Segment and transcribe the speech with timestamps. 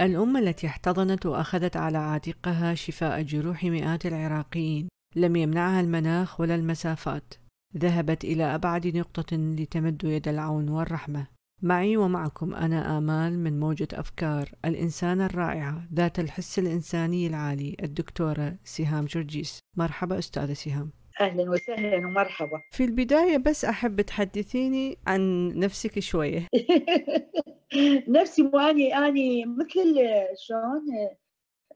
[0.00, 4.88] الأم التي احتضنت وأخذت على عاتقها شفاء جروح مئات العراقيين.
[5.16, 7.34] لم يمنعها المناخ ولا المسافات.
[7.76, 11.26] ذهبت إلى أبعد نقطة لتمد يد العون والرحمة.
[11.62, 19.04] معي ومعكم أنا آمال من موجة أفكار الإنسانة الرائعة ذات الحس الإنساني العالي الدكتورة سهام
[19.04, 20.90] جرجيس مرحبا أستاذة سهام.
[21.20, 22.62] أهلا وسهلا ومرحبا.
[22.70, 26.46] في البداية بس أحب تحدثيني عن نفسك شوية.
[28.18, 29.94] نفسي واني أني مثل
[30.38, 30.82] شلون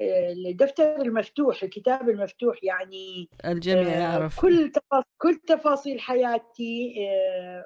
[0.00, 4.40] الدفتر المفتوح الكتاب المفتوح يعني الجميع آه، يعرف.
[4.40, 4.72] كل
[5.18, 7.64] كل تفاصيل حياتي آه،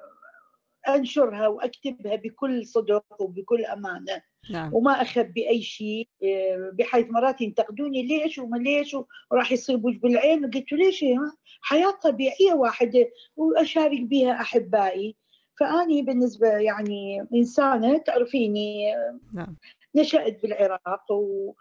[0.95, 4.21] أنشرها وأكتبها بكل صدق وبكل أمانة.
[4.49, 4.73] نعم.
[4.73, 8.97] وما اخبي اي شيء آه، بحيث مرات ينتقدوني ليش وما ليش؟
[9.31, 15.15] وراح يصيبوا بالعين قلت له ليش؟ ها؟ حياة طبيعية واحدة وأشارك بها أحبائي.
[15.59, 18.93] فأني بالنسبة يعني إنسانة تعرفيني
[19.33, 19.57] نعم.
[19.95, 21.53] نشأت بالعراق و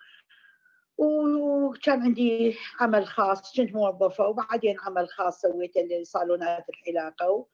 [0.98, 7.46] وكان عندي عمل خاص كنت موظفة وبعدين عمل خاص سويته لصالونات الحلاقة و-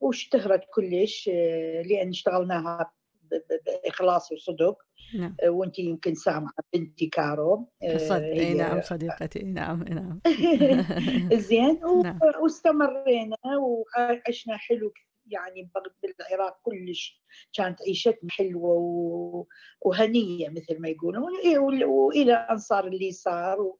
[0.00, 2.92] واشتهرت كلش آه، لأن اشتغلناها
[3.30, 4.76] ب- ب- بإخلاص وصدق.
[5.18, 5.36] نعم.
[5.42, 7.68] آه، وأنت يمكن سامعة بنتي كارو.
[7.82, 9.38] آه، هي- نعم صديقتي.
[9.38, 10.20] أي نعم أي نعم.
[11.48, 11.84] زين.
[11.84, 12.18] و- نعم.
[12.42, 14.92] واستمرينا وعشنا حلو
[15.26, 15.70] يعني
[16.02, 19.46] بالعراق كلش كانت عيشتنا حلوة و-
[19.82, 21.22] وهنية مثل ما يقولون.
[21.58, 23.60] وال- وإلى أن صار اللي صار.
[23.60, 23.78] و-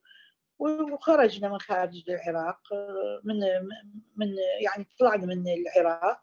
[0.93, 3.37] وخرجنا من خارج العراق آه، من
[4.17, 4.35] من
[4.65, 6.21] يعني طلعنا من العراق.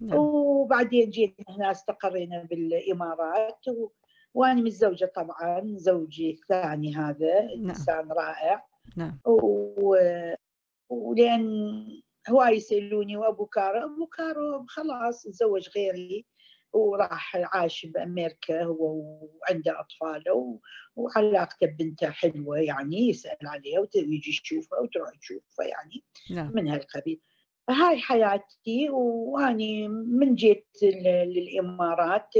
[0.00, 0.18] نعم.
[0.18, 3.88] وبعدين جينا هنا استقرينا بالإمارات و...
[4.34, 8.66] وأنا متزوجة طبعا زوجي الثاني هذا إنسان رائع.
[8.96, 9.20] نعم.
[9.24, 9.96] و...
[10.88, 16.26] ولأن هواي يسألوني وأبو كارو أبو كارو خلاص تزوج غيري
[16.72, 19.02] وراح عاش بأمريكا هو
[19.42, 20.58] وعنده اطفاله و...
[20.96, 26.52] وعلاقته ببنته حلوة يعني يسأل عليها ويجي يشوفها وتروح تشوفها يعني نعم.
[26.54, 27.20] من هالقبيل.
[27.70, 32.30] هاي حياتي واني من جيت للإمارات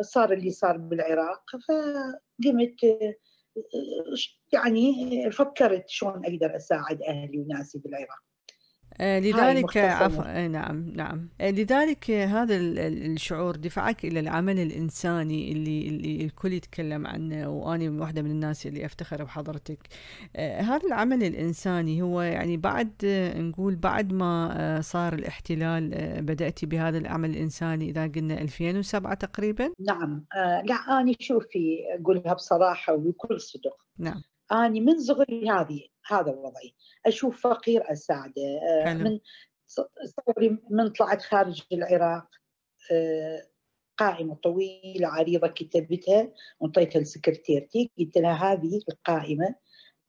[0.00, 2.98] صار اللي صار بالعراق فقمت
[4.52, 8.22] يعني فكرت شلون أقدر أساعد أهلي وناسي بالعراق.
[9.00, 9.80] لذلك مختصرة.
[9.80, 11.28] عفوا آه، نعم نعم.
[11.40, 17.48] آه، لذلك هذا ال- ال- الشعور دفعك إلى العمل الإنساني اللي اللي الكل يتكلم عنه
[17.48, 19.78] وأنا واحدة من الناس اللي أفتخر بحضرتك.
[20.36, 26.20] آه، هذا العمل الإنساني هو يعني بعد آه، نقول بعد ما آه، صار الاحتلال آه،
[26.20, 30.24] بداتي بهذا العمل الإنساني إذا قلنا 2007 تقريبا؟ نعم.
[30.36, 33.76] آه لا اني شوفي أقولها بصراحة وبكل صدق.
[33.98, 34.22] نعم.
[34.52, 36.74] أني من صغري هذه هذا وضعي
[37.06, 38.98] أشوف فقير أساعده آه، حلو.
[38.98, 39.20] من
[40.04, 42.28] صوري من طلعت خارج العراق
[42.92, 43.46] آه،
[43.96, 49.54] قائمة طويلة عريضة كتبتها وانطيتها لسكرتيرتي قلت لها هذه القائمة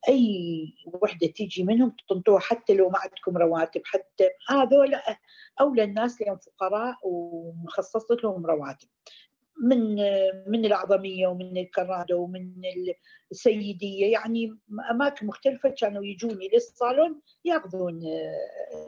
[0.09, 4.95] أي وحدة تيجي منهم تنطوها حتى لو ما عندكم رواتب حتى هذول
[5.61, 8.87] أولى الناس لهم فقراء ومخصص لهم رواتب
[9.63, 9.95] من
[10.47, 12.51] من الأعظمية ومن الكرادة ومن
[13.31, 14.05] السيدية.
[14.11, 14.57] يعني
[14.91, 18.01] أماكن مختلفة كانوا يجوني للصالون يأخذون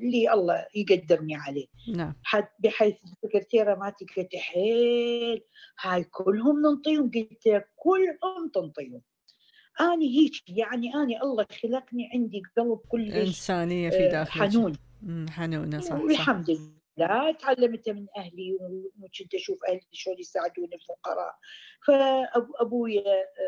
[0.01, 1.65] اللي الله يقدرني عليه.
[1.95, 2.13] نعم.
[2.59, 5.41] بحيث السكرتيرة مالتي قالت حيل
[5.81, 9.01] هاي كلهم ننطيهم قلت كلهم تنطيهم.
[9.81, 14.49] اني هيك يعني اني الله خلقني عندي قلب كلش إنسانية في آه، داخلك.
[14.51, 14.73] حنون.
[15.29, 15.95] حنونه صح.
[15.95, 16.84] والحمد لله.
[17.39, 18.57] تعلمتها من أهلي
[18.99, 21.35] وكنت أشوف أهلي شلون يساعدون الفقراء
[21.87, 23.03] فابويا.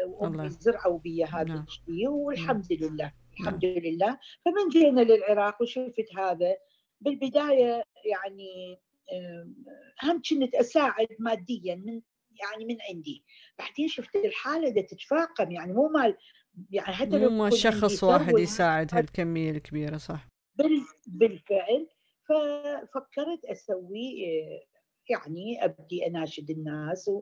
[0.07, 1.65] وامي زرعوا بي هذا نعم.
[1.67, 4.19] الشيء والحمد لله الحمد لله.
[4.45, 6.57] فمن جينا للعراق وشفت هذا
[7.01, 8.79] بالبداية يعني
[10.03, 12.01] هم كنت أساعد ماديا من
[12.39, 13.23] يعني من عندي.
[13.59, 16.17] بعدين شفت الحالة دا تتفاقم يعني مو مال
[16.71, 20.27] يعني حتى لو مو شخص واحد يساعد هالكمية الكبيرة صح.
[20.55, 21.87] بال بالفعل.
[22.29, 24.15] ففكرت أسوي
[25.09, 27.21] يعني أبدي اناشد الناس و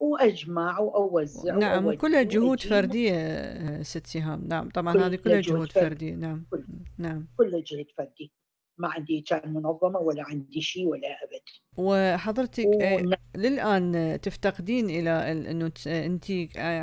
[0.00, 2.60] وأجمع وأوزع نعم وكلها جهود.
[2.60, 4.44] فردية آه، ست سهام.
[4.48, 5.88] نعم طبعا كلها هذه كلها جهود جهود فردية.
[5.88, 6.46] فرديه نعم.
[6.50, 6.64] كل-
[6.98, 7.28] نعم.
[7.36, 8.32] كلها جهد فردي.
[8.80, 11.40] ما عندي كان منظمة ولا عندي شيء ولا أبد.
[11.76, 16.24] وحضرتك آه، ون- للآن تفتقدين إلى ال- أنه أنت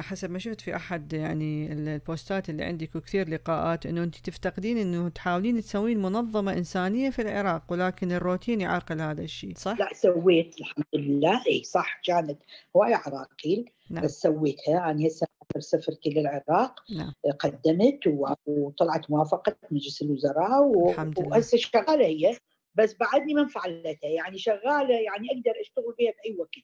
[0.06, 5.10] حسب ما شفت في أحد يعني البوستات اللي عندك وكثير لقاءات أنه أنت تفتقدين أنه
[5.10, 10.86] تحاولين تسوين منظمة إنسانية في العراق ولكن الروتين يعرقل هذا الشيء صح؟ لا سويت الحمد
[10.94, 11.42] لله.
[11.48, 12.38] إي صح كانت
[12.76, 13.70] هواي عراقيل.
[13.92, 15.28] نعم بس سويتها أنا هسه
[15.60, 18.00] سافرت للعراق نعم قدمت
[18.48, 20.96] وطلعت موافقة مجلس الوزراء و-.
[21.18, 22.38] وهسه شغالة هي
[22.76, 26.56] بس بعدني ما انفعلتها يعني شغالة يعني أقدر أشتغل بها بأي وقت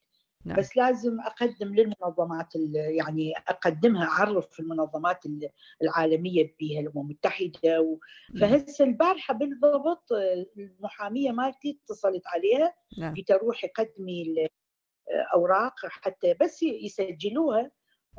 [0.45, 0.57] نعم.
[0.57, 5.19] بس لازم أقدم للمنظمات يعني أقدمها أعرف المنظمات
[5.81, 7.97] العالمية بها الأمم المتحدة و...
[8.33, 8.49] نعم.
[8.49, 10.11] فهسه البارحة بالضبط
[10.57, 13.13] المحامية مالتي اتصلت عليها نعم.
[13.27, 14.47] تروحي قدمي
[15.13, 17.71] الاوراق حتى بس يسجلوها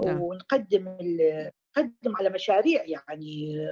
[0.04, 0.20] نعم.
[0.20, 0.96] ونقدم
[1.78, 3.66] نقدم على مشاريع يعني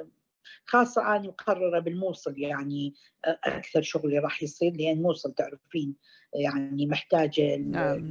[0.65, 5.97] خاصة أنا مقررة بالموصل يعني أكثر شغلي راح يصير لأن موصل تعرفين
[6.35, 8.11] يعني محتاجة نعم.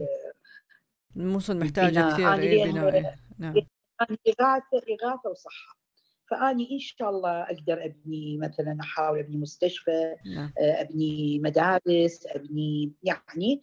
[1.15, 3.53] الموصل محتاجة كثير بناء نعم
[4.01, 5.81] إغاثة إغاثة وصحة
[6.29, 10.53] فاني إن شاء الله أقدر أبني مثلا أحاول أبني مستشفى نعم.
[10.57, 13.61] أبني مدارس أبني يعني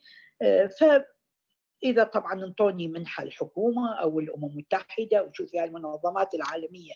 [0.79, 0.85] ف
[1.85, 6.93] إذا طبعا انطوني منحه الحكومة أو الأمم المتحدة وشوفي المنظمات العالمية.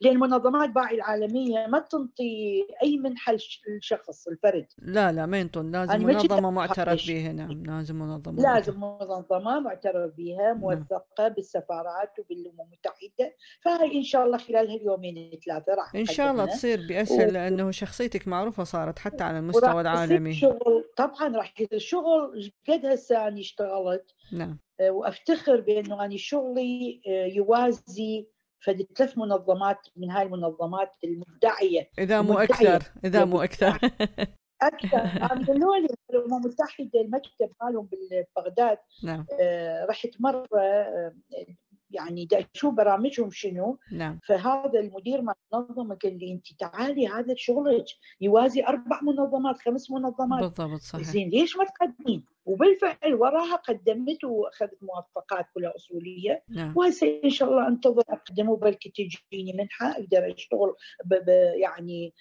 [0.00, 3.36] لأن المنظمات باعي العالمية ما تنطي أي منحه
[3.68, 5.72] للشخص الفرد لا لا ما ينطون.
[5.72, 10.58] لازم منظمة معترف بها نعم لازم منظمة لازم منظمة معترف بها نعم.
[10.58, 11.28] موثقة نعم.
[11.28, 13.36] بالسفارات وبالأمم المتحدة.
[13.64, 17.30] فهي إن شاء الله خلال هاليومين ثلاثة راح إن شاء الله تصير بأسهل و...
[17.30, 20.34] لأنه شخصيتك معروفة صارت حتى على المستوى العالمي.
[20.34, 20.84] شغل.
[20.96, 22.52] طبعا راح يصير شغل.
[22.68, 24.58] قد هسه اشتغلت نعم.
[24.80, 28.26] آه، وأفتخر بأنه أنا شغلي آه، يوازي
[28.60, 31.90] فد ثلاث منظمات من هاي المنظمات المدعية.
[31.98, 33.78] إذا مو أكثر إذا مو أكثر.
[34.62, 34.98] أكثر.
[35.48, 39.26] قالوا لي الامم المتحده المكتب مالهم ببغداد نعم.
[39.40, 41.14] آه رحت مرة آه
[41.90, 43.78] يعني شو برامجهم شنو.
[43.92, 44.20] نعم.
[44.26, 47.84] فهذا المدير مع المنظمة قال لي أنت تعالي هذا شغلك
[48.20, 50.40] يوازي أربع منظمات خمس منظمات.
[50.40, 51.02] بالضبط صحيح.
[51.02, 56.72] زين ليش ما تقدمين؟ وبالفعل وراها قدمت وأخذت موافقات كلها أصولية نعم.
[56.76, 61.28] وهسه إن شاء الله أنتظر اقدم وبلكي تجيني منحة أقدر أشتغل ب ب
[61.62, 62.14] يعني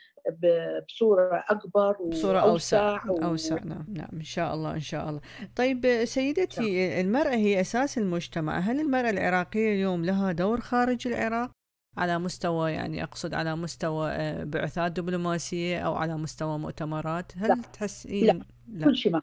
[0.87, 3.65] بصورة أكبر بصورة أوسع أوسع و...
[3.65, 5.21] نعم نعم إن شاء الله إن شاء الله
[5.55, 7.05] طيب سيدتي نعم.
[7.05, 11.51] المرأة هي أساس المجتمع هل المرأة العراقية اليوم لها دور خارج العراق
[11.97, 17.61] على مستوى يعني أقصد على مستوى آه، بعثات دبلوماسية أو على مستوى مؤتمرات هل لا.
[17.73, 18.45] تحسين لا.
[18.67, 19.21] لا كل شيء ما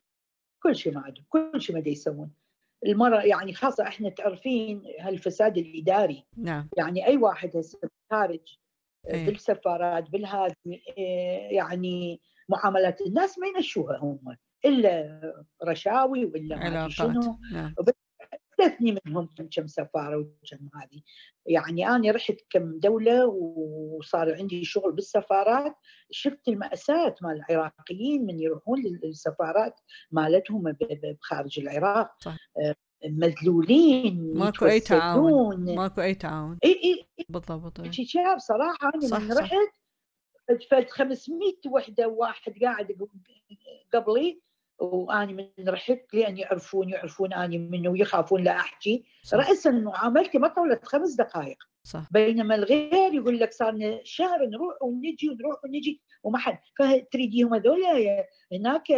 [0.62, 2.30] كل شيء ما عندهم كل شيء ما يسوون.
[2.86, 6.24] المرأة يعني خاصة إحنا تعرفين هالفساد الإداري.
[6.36, 6.68] نعم.
[6.76, 7.78] يعني أي واحد هسه
[8.10, 8.58] خارج
[9.08, 9.26] إيه.
[9.26, 15.20] بالسفارات بالهذه إيه، يعني معاملات الناس ما يمشوها هم إلا
[15.64, 17.38] رشاوي ولا شنو.
[17.52, 17.74] نعم.
[18.62, 21.02] استثني منهم كم سفارة وكم هذه.
[21.46, 25.74] يعني أنا رحت كم دولة وصار عندي شغل بالسفارات
[26.10, 29.80] شفت المأساة مال العراقيين من يروحون للسفارات
[30.10, 32.10] مالتهم بخارج العراق.
[32.20, 32.36] صح.
[32.56, 32.74] آه،
[33.04, 36.58] مذلولين ماكو أي تعاون ماكو أي تعاون.
[36.64, 37.90] إي إي بالضبط.
[37.90, 39.50] شيء بصراحه أنا صح من رحت
[40.70, 43.08] فد 500 وحدة واحد قاعد
[43.92, 44.40] قبلي
[44.82, 49.04] وأني من رحت لأن يعرفون يعرفون أني منه ويخافون لا أحكي.
[49.32, 51.56] راسا معاملتي ما طولت خمس دقائق.
[51.84, 52.08] صح.
[52.10, 56.58] بينما الغير يقول لك صار لنا شهر نروح ونجي ونروح ونجي وما حد.
[56.78, 57.80] فتريديهم هذول
[58.52, 58.90] هناك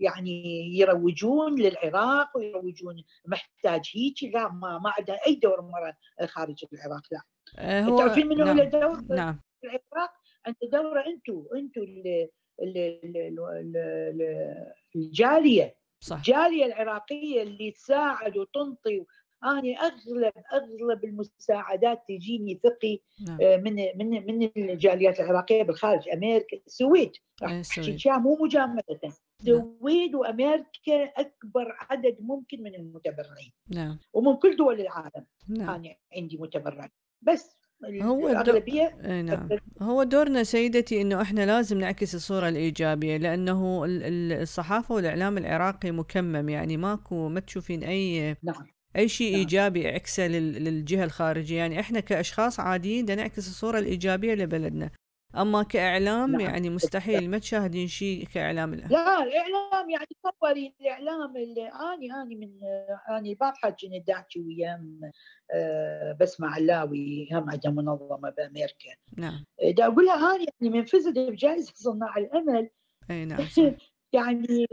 [0.00, 0.42] يعني
[0.78, 4.34] يروجون للعراق ويروجون محتاج هيك.
[4.34, 7.20] لا ما ما عندها أي دور مرة خارج العراق لا.
[7.58, 8.56] آه، هو تعرفين من نعم.
[8.56, 9.40] له دور نعم.
[9.60, 10.10] في العراق
[10.48, 12.02] انت دورة أنتم أنتم
[14.96, 15.74] الجالية.
[16.00, 16.16] صح.
[16.16, 19.04] الجالية العراقية اللي تساعد وتنطي.
[19.44, 23.38] أني أغلب أغلب المساعدات تجيني ثقي نعم.
[23.42, 26.08] آه، من من من الجاليات العراقية بالخارج.
[26.08, 27.12] أمريكا السويد.
[27.44, 28.82] احكي مو مجاملة.
[29.04, 30.20] السويد نعم.
[30.20, 33.52] وأمريكا أكبر عدد ممكن من المتبرعين.
[33.70, 33.98] نعم.
[34.12, 35.26] ومن كل دول العالم.
[35.48, 35.70] نعم.
[35.70, 36.90] أنا عندي متبرع
[37.22, 39.48] بس هو الأغلبية نعم.
[39.82, 43.84] هو دورنا سيدتي إنه إحنا لازم نعكس الصورة الإيجابية لأنه
[44.42, 48.66] الصحافة والإعلام العراقي مكمم يعني ماكو ما تشوفين أي نعم.
[48.96, 49.40] أي شيء نعم.
[49.40, 51.56] إيجابي عكسه للجهة الخارجية.
[51.58, 54.90] يعني إحنا كأشخاص عاديين بدنا نعكس الصورة الإيجابية لبلدنا.
[55.36, 56.40] أما كإعلام نعم.
[56.40, 62.50] يعني مستحيل ما تشاهدين شيء كإعلام لا الإعلام يعني تصوري الإعلام اللي اني اني من
[63.16, 65.00] اني البارحه كنت داعتي ويام
[65.54, 68.94] آه، بسمع علاوي هم عندها منظمة بأمريكا.
[69.16, 69.44] نعم.
[69.62, 72.70] دا أقول لها اني يعني من فزت بجائزة صناع الأمل.
[73.10, 73.46] إي نعم
[74.12, 74.66] يعني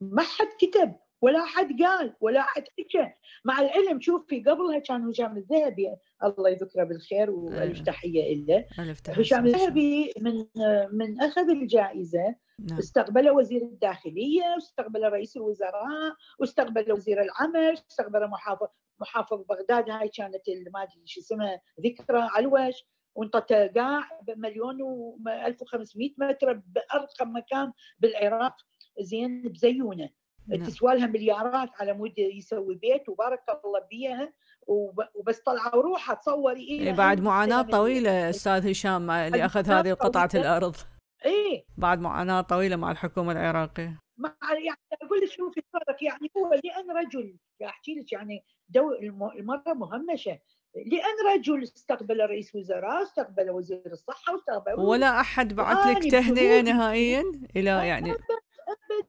[0.00, 0.94] ما حد كتب.
[1.24, 3.12] ولا حد قال ولا حد حكى.
[3.44, 5.88] مع العلم شوفي قبلها كان هشام الذهبي
[6.24, 8.64] الله يذكره بالخير والف تحيه له
[9.08, 10.46] هشام الذهبي من
[10.92, 12.34] من أخذ الجائزة.
[12.58, 12.78] نعم.
[12.78, 18.66] استقبل وزير الداخلية واستقبل رئيس الوزراء واستقبل وزير العمل واستقبل محافظ
[19.00, 19.90] محافظ بغداد.
[19.90, 20.42] هاي كانت
[20.74, 23.36] ما أدري شو اسمها ذكرى علوش وانت
[23.76, 28.56] قاع بمليون و 1500 متر بأرقى مكان بالعراق.
[29.00, 30.08] زين بزيونة.
[30.48, 30.64] نعم.
[30.64, 34.32] تسوى لها مليارات على مود يسوي بيت وبارك الله بيها
[34.66, 40.76] وبس طلعوا روحها تصوري إيه بعد معاناة طويلة أستاذ هشام اللي أخذ هذه قطعة الأرض.
[41.24, 41.64] إيه.
[41.76, 44.00] بعد معاناة طويلة مع الحكومة العراقية.
[44.16, 48.92] مع يعني أقول لك شوفي فرق يعني هو لأن رجل أحكي لك يعني دو
[49.38, 50.38] المرأة مهمشة.
[50.74, 57.24] لأن رجل استقبل رئيس وزراء استقبل وزير الصحة واستقبل ولا أحد بعث لك تهنئة نهائيا
[57.56, 58.20] إلى يعني أبد
[58.68, 59.06] أبد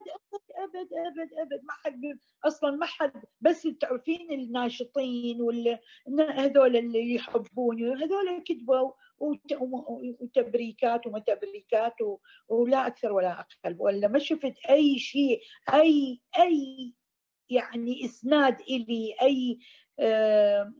[0.63, 1.63] أبد أبد أبد.
[1.63, 2.01] ما حد
[2.45, 5.79] أصلا ما حد بس تعرفين الناشطين ولا
[6.29, 8.91] هذول اللي يحبون هذول كذبوا
[10.19, 11.95] وتبريكات وما تبريكات
[12.49, 13.75] ولا أكثر ولا أقل.
[13.79, 15.41] ولا ما شفت أي شيء
[15.73, 16.93] أي أي
[17.49, 19.59] يعني إسناد إلي أي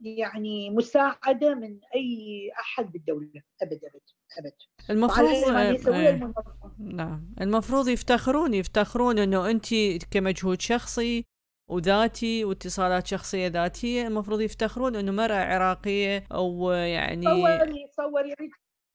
[0.01, 3.41] يعني مساعدة من أي أحد بالدولة.
[3.61, 4.01] أبد أبد
[4.39, 4.53] أبد.
[4.89, 7.33] المفروض آه، نعم.
[7.41, 9.67] المفروض يفتخرون يفتخرون أنه أنت
[10.11, 11.25] كمجهود شخصي
[11.69, 18.33] وذاتي واتصالات شخصية ذاتية المفروض يفتخرون أنه مرأة عراقية أو يعني تصوري تصوري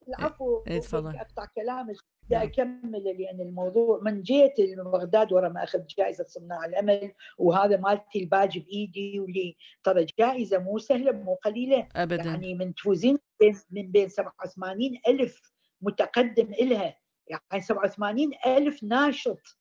[0.09, 1.17] العفو إيه تفضل.
[1.17, 1.97] أقطع كلامك.
[2.23, 2.43] بدي نعم.
[2.43, 8.59] أكمل لأن الموضوع من جيت بغداد ورا ما أخذت جائزة صناع الأمل وهذا مالتي الباج
[8.59, 11.89] بإيدي واللي ترى جائزة مو سهلة مو قليلة.
[11.97, 12.25] ابدا.
[12.25, 13.19] يعني من تفوزين
[13.71, 16.97] من بين 87 ألف متقدم إلها.
[17.27, 19.59] يعني 87 ألف ناشط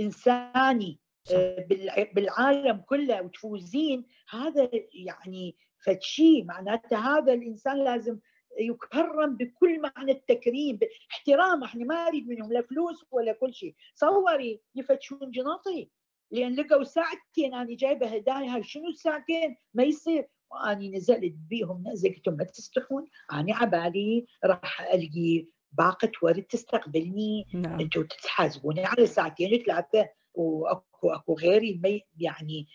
[0.00, 1.00] إنساني.
[1.34, 1.66] آه،
[2.14, 4.70] بالعالم كله وتفوزين هذا
[5.06, 8.18] يعني فشي معناته هذا الإنسان لازم
[8.58, 13.74] يكرم بكل معنى التكريم باحترام إحنا ما نريد منهم لا فلوس ولا كل شيء.
[13.94, 15.90] صوري يفتشون جناطي.
[16.30, 20.28] لأن لقوا ساعتين أنا جايبة هدايا شنو ساعتين ما يصير.
[20.50, 23.06] وأني نزلت بيهم نزلت ما تستحون.
[23.32, 27.46] أني عبالي راح ألقي باقة ورد تستقبلني.
[27.54, 27.80] نعم.
[27.80, 30.08] أنتم تتحاسبوني على ساعتين ثلاثة.
[30.34, 32.66] واكو أكو غيري يعني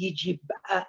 [0.00, 0.40] يجيب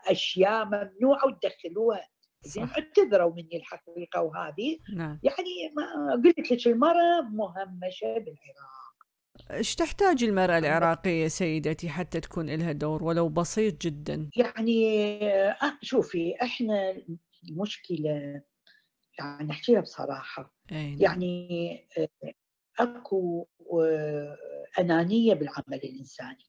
[0.08, 2.08] أشياء ممنوعة وتدخلوها.
[2.46, 5.20] زين اعتذروا مني الحقيقة وهذه نعم.
[5.24, 8.86] يعني ما قلت لك المرأة مهمشة بالعراق
[9.52, 16.36] إيش تحتاج المرأة العراقية سيدتي حتى تكون لها دور ولو بسيط جدا؟ يعني آه، شوفي
[16.42, 16.98] إحنا
[17.50, 18.42] المشكلة
[19.20, 20.98] يعني نحكيها بصراحة نعم.
[21.00, 22.34] يعني آه،
[22.80, 23.48] أكو
[23.82, 24.38] آه،
[24.80, 26.46] أنانية بالعمل الإنساني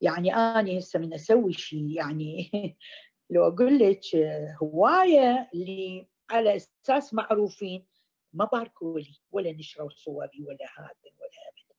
[0.00, 2.50] يعني أنا هسه من أسوي شيء يعني
[3.30, 4.00] لو أقول لك
[4.62, 7.86] هواية اللي على أساس معروفين
[8.32, 11.74] ما باركوا لي ولا نشروا صوري ولا هذا ولا ابدا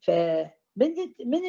[0.00, 1.40] فمن من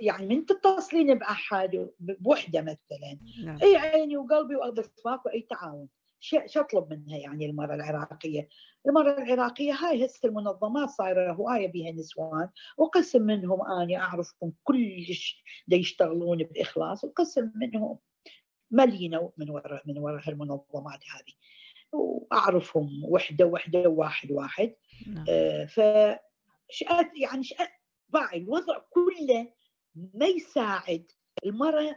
[0.00, 3.58] يعني من تتصلين بأحد بوحدة مثلا نعم.
[3.62, 5.88] أي عيني وقلبي بس ماكو أي تعاون
[6.20, 8.48] شو أطلب منها يعني المراه العراقية؟
[8.86, 16.38] المراه العراقية هاي هسه المنظمات صايرة هواية بها نسوان وقسم منهم آني أعرفهم كلش يشتغلون
[16.38, 17.98] بإخلاص وقسم منهم
[18.70, 21.34] ملينا من وراء من وراء المنظمات هذه
[21.92, 24.74] وأعرفهم وحدة وحدة وواحد واحد
[25.06, 25.24] نعم.
[25.28, 25.78] آه ف
[27.16, 27.48] يعني
[28.08, 29.52] باعي الوضع كله
[29.94, 31.10] ما يساعد
[31.46, 31.96] المرأة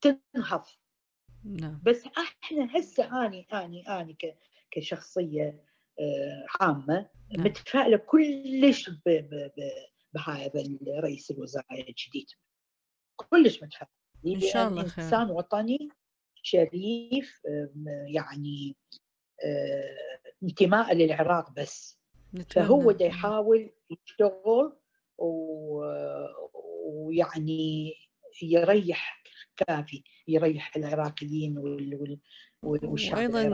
[0.00, 0.66] تنهض
[1.44, 1.80] نعم.
[1.84, 4.16] بس أحنا هسه أني أني أني
[4.70, 5.64] كشخصية
[6.00, 7.46] آه عامة نعم.
[7.46, 8.90] متفائلة كلش
[10.14, 12.26] بهذا الرئيس الوزراء الجديد
[13.16, 15.04] كلش متفائلة إن شاء الله خير.
[15.04, 15.88] إنسان وطني
[16.42, 17.42] شريف
[18.06, 18.76] يعني
[19.44, 21.98] آه، انتماء للعراق بس
[22.34, 22.66] نتمنى.
[22.66, 24.76] فهو دا يحاول يشتغل
[26.84, 27.94] ويعني
[28.42, 29.22] يريح
[29.56, 32.18] كافي يريح العراقيين وال...
[32.62, 33.48] والشعب وأيضا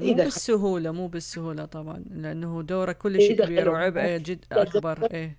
[0.00, 5.38] مو بالسهولة مو بالسهولة طبعا لأنه دوره كلش كبير وعبء جد أكبر إيه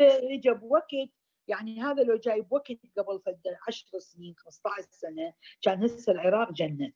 [0.00, 1.10] اجى بوقت
[1.48, 3.20] يعني هذا لو جاي بوقت قبل
[3.68, 5.32] 10 سنين 15 سنة
[5.62, 6.92] كان هسه العراق جنة.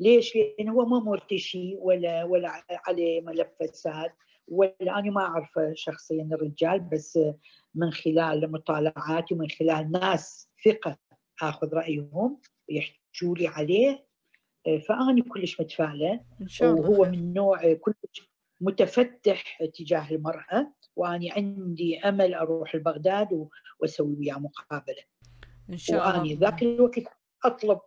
[0.00, 4.10] ليش؟ لأن هو ما مرتشي ولا ولا عليه ملف فساد
[4.48, 7.18] ولا أنا ما أعرفه شخصيا الرجال بس
[7.74, 10.98] من خلال مطالعاتي ومن خلال ناس ثقة
[11.42, 14.06] آخذ رأيهم يحكوا لي عليه.
[14.88, 16.20] فاني كلش متفائلة.
[16.40, 18.30] إن شاء الله وهو من نوع كلش
[18.60, 20.72] متفتح تجاه المرأة.
[20.96, 25.02] وأني عندي أمل أروح لبغداد وأسوي وياه مقابلة.
[25.70, 26.18] إن شاء الله.
[26.18, 27.04] وأني ذاك الوقت
[27.44, 27.80] أطلب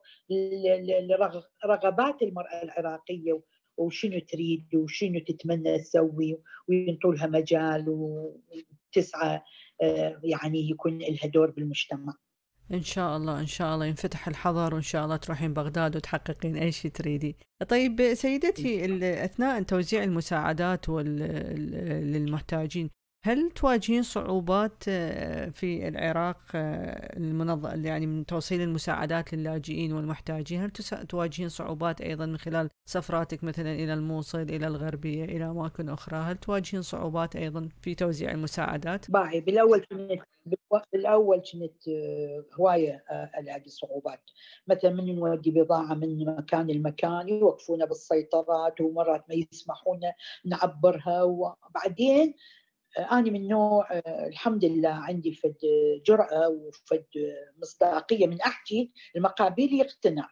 [1.66, 3.42] رغبات المرأة العراقية
[3.78, 9.42] وشنو تريد وشنو تتمنى تسوي وينطوا لها مجال وتسعى
[9.82, 12.14] آه، يعني يكون لها دور بالمجتمع.
[12.74, 16.72] إن شاء الله إن شاء الله ينفتح الحظر وإن شاء الله تروحين بغداد وتحققين أي
[16.72, 17.36] شيء تريدي.
[17.70, 18.86] طيب سيدتي
[19.26, 22.90] أثناء توزيع المساعدات للمحتاجين
[23.25, 30.72] هل تواجهين صعوبات آه، في العراق آه، المنظم يعني من توصيل المساعدات للاجئين والمحتاجين؟ هل
[31.08, 36.38] تواجهين صعوبات أيضا من خلال سفراتك مثلا إلى الموصل إلى الغربية إلى أماكن أخرى؟ هل
[36.38, 40.22] تواجهين صعوبات أيضا في توزيع المساعدات؟ باعي بالأول كنت
[40.94, 43.03] بالأول كنت آه، هواية
[43.39, 44.22] الاقي صعوبات
[44.67, 50.00] مثلا من نودي بضاعة من مكان لمكان يوقفونا بالسيطرات ومرات ما يسمحون
[50.46, 52.34] نعبرها وبعدين
[52.98, 55.56] أنا من نوع آه، الحمد لله عندي فد
[56.06, 57.06] جرأة وفد
[57.62, 60.30] مصداقية من أحكي المقابل يقتنع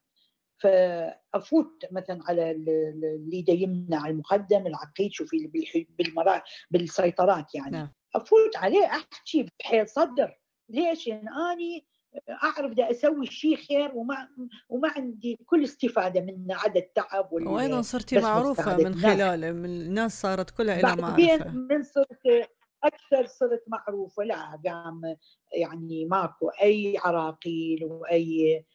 [0.58, 6.42] فأفوت مثلا على اللي دا يمنع المقدم العقيد شوفي بالمرا
[6.72, 7.94] بالسيطرات يعني نعم.
[8.16, 10.40] أفوت عليه أحكي بحيل صدر
[10.70, 11.86] ليش؟ يعني اني
[12.30, 14.30] أعرف دا أسوي شيء خير وما
[14.70, 20.82] وما عندي كل استفادة منه عدا التعب وأيضا صرتي معروفة من خلاله الناس صارت كلها
[20.82, 22.50] لها معرفه من صرت
[22.84, 25.16] أكثر صرت معروفة لا قام
[25.54, 28.66] يعني ماكو أي عراقيل وأي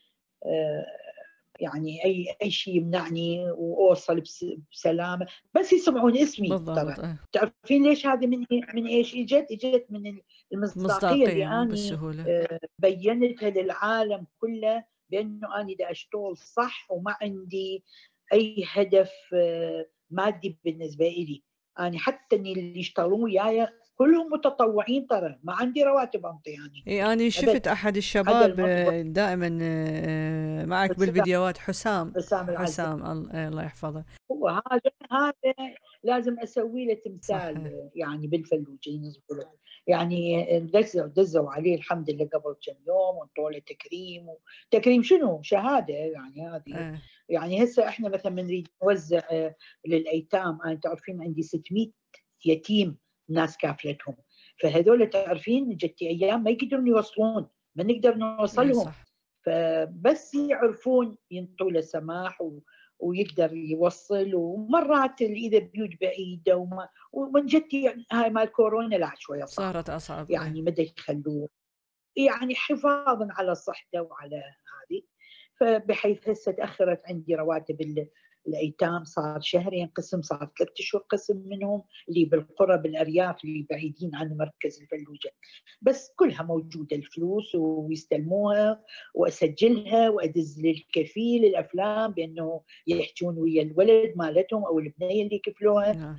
[0.47, 0.87] آه،
[1.61, 4.23] يعني أي أي شيء يمنعني وأوصل
[4.73, 10.21] بسلامة بس يسمعون اسمي بالضبط ترى تعرفين ليش هذه من من إيش إجت؟ إجت من
[10.53, 12.25] المصداقية اللي أنا بالسهولة.
[12.29, 17.85] آه، بينتها للعالم كله بأنه أنا دا أشتغل صح وما عندي
[18.33, 21.43] أي هدف آه، مادي بالنسبة لي
[21.79, 25.39] أنا حتى اللي يشتغلون وياي كلهم متطوعين ترى.
[25.43, 28.61] ما عندي رواتب انطياني اي أنا شفت أحد الشباب
[29.13, 32.13] دائما آه، معك بالفيديوهات حسام.
[32.17, 34.05] حسام حسام الله يحفظه.
[34.33, 35.55] هو هذا هذا
[36.03, 37.91] لازم أسوي له تمثال.
[37.95, 39.13] يعني بالفلوجه
[39.87, 44.27] يعني دزوا دزوا عليه الحمد لله قبل كم يوم وانطوا له تكريم
[44.71, 46.75] تكريم شنو؟ شهادة يعني هذه.
[46.75, 46.99] أه.
[47.29, 49.55] يعني هسه إحنا مثلا بنريد نوزع آه،
[49.87, 50.59] للأيتام.
[50.65, 51.91] أنا تعرفين عندي 600
[52.45, 52.97] يتيم.
[53.29, 54.17] ناس كافلتهم
[54.63, 58.93] فهذول تعرفين جتي أيام ما يقدرون يوصلون ما نقدر نوصلهم.
[59.47, 62.61] فبس يعرفون ينطوا له سماح و...
[62.99, 64.35] ويقدر يوصل.
[64.35, 69.73] ومرات إذا بيوت بعيدة وما ومن جتي يعني هاي مال كورونا لا شوية صعب.
[69.73, 70.31] صارت أصعب.
[70.31, 71.49] يعني ما يخلوه.
[72.17, 75.03] يعني حفاظا على صحته وعلى هذه.
[75.61, 77.81] فبحيث هسه تأخرت عندي رواتب
[78.49, 84.37] الأيتام صار شهرين قسم صار ثلاثة أشهر قسم منهم اللي بالقرى بالأرياف اللي بعيدين عن
[84.37, 85.31] مركز الفلوجه
[85.83, 88.85] بس كلها موجودة الفلوس ويستلموها
[89.15, 96.17] وأسجلها وأدز للكفيل الأفلام بأنه يحجون ويا الولد مالتهم أو البنية اللي كفلوها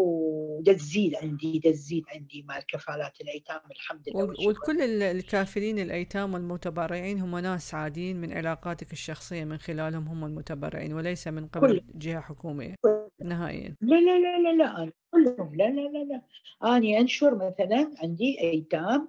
[0.00, 7.74] ودزيد عندي دزيد عندي مال كفالات الأيتام الحمد لله وكل الكافلين الأيتام والمتبرعين هم ناس
[7.74, 11.98] عاديين من علاقاتك الشخصية من خلالهم هم المتبرعين وليس من قبل كل.
[11.98, 12.74] جهة حكومية
[13.24, 13.76] نهائيا.
[13.80, 15.54] لا لا لا لا لا كلهم.
[15.54, 16.22] لا لا لا لا.
[16.76, 19.08] اني أنشر مثلا عندي أيتام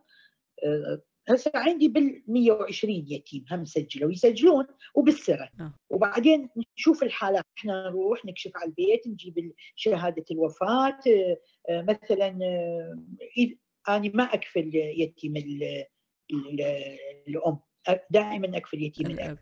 [0.66, 5.74] آه، هسه عندي بال 120 يتيم هم سجلوا يسجلون وبالسرة آه.
[5.90, 11.00] وبعدين نشوف الحالات إحنا نروح نكشف على البيت نجيب شهادة الوفاة
[11.70, 13.00] آه، مثلا آه،
[13.90, 15.34] أنا ما اكفل يتيم
[17.28, 17.60] الأم
[18.10, 19.38] دائما اكفل يتيم الأب.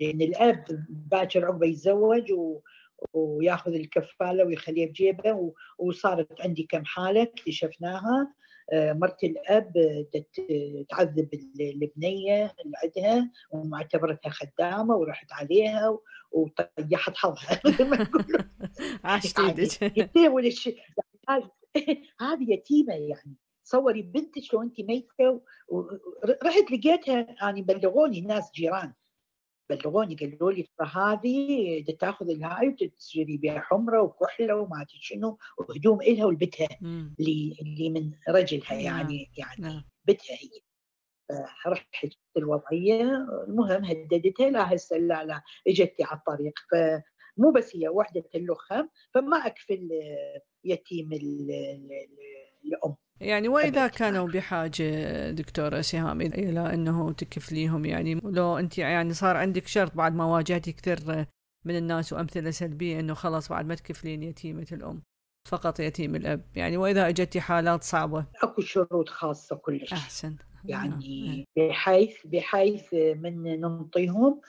[0.00, 2.60] لأن الأب باكر عقبه يتزوج و
[3.12, 8.34] وياخذ الكفالة ويخليها بجيبه وصارت عندي كم حالة اكتشفناها
[8.72, 9.72] مرت الأب
[10.88, 11.28] تعذب
[11.60, 15.98] البنية اللي عندها ومعتبرتها خدامة ورحت عليها
[16.32, 17.60] وطيحت حظها.
[19.04, 19.82] عاشت إيدك
[22.20, 23.36] هذه يتيمة يعني.
[23.64, 25.40] تصوري بنتك لو انت ميتة
[26.44, 28.92] رحت لقيتها يعني بلغوني ناس جيران.
[29.70, 36.00] بلغوني قالوا لي ترى هذه تأخذ الهاي وتشتري بها حمرة وكحلة وما أدري شنو وهدوم
[36.02, 39.84] إلها ولبتها اللي اللي من رجلها نعم، يعني يعني نعم.
[40.04, 40.60] بتها هي.
[41.66, 41.86] رحت
[42.36, 46.54] الوضعيه المهم هددتها لا هسه لا لا إجتي على الطريق.
[46.72, 49.88] فمو بس هي وحدة اللخم فما أكفل
[50.64, 52.96] يتيم الأم.
[53.20, 59.66] يعني وإذا كانوا بحاجة دكتورة سهام إلى أنه تكفليهم يعني لو أنت يعني صار عندك
[59.66, 61.26] شرط بعد ما واجهتي كثير
[61.64, 65.02] من الناس وأمثلة سلبية إنه خلاص بعد ما تكفلين يتيمه الأم
[65.48, 66.44] فقط يتيم الأب.
[66.56, 68.26] يعني وإذا اجتي حالات صعبة.
[68.42, 69.92] أكو شروط خاصة كلش.
[69.92, 70.36] أحسن.
[70.64, 71.68] يعني نعم.
[71.68, 74.40] بحيث بحيث من ننطيهم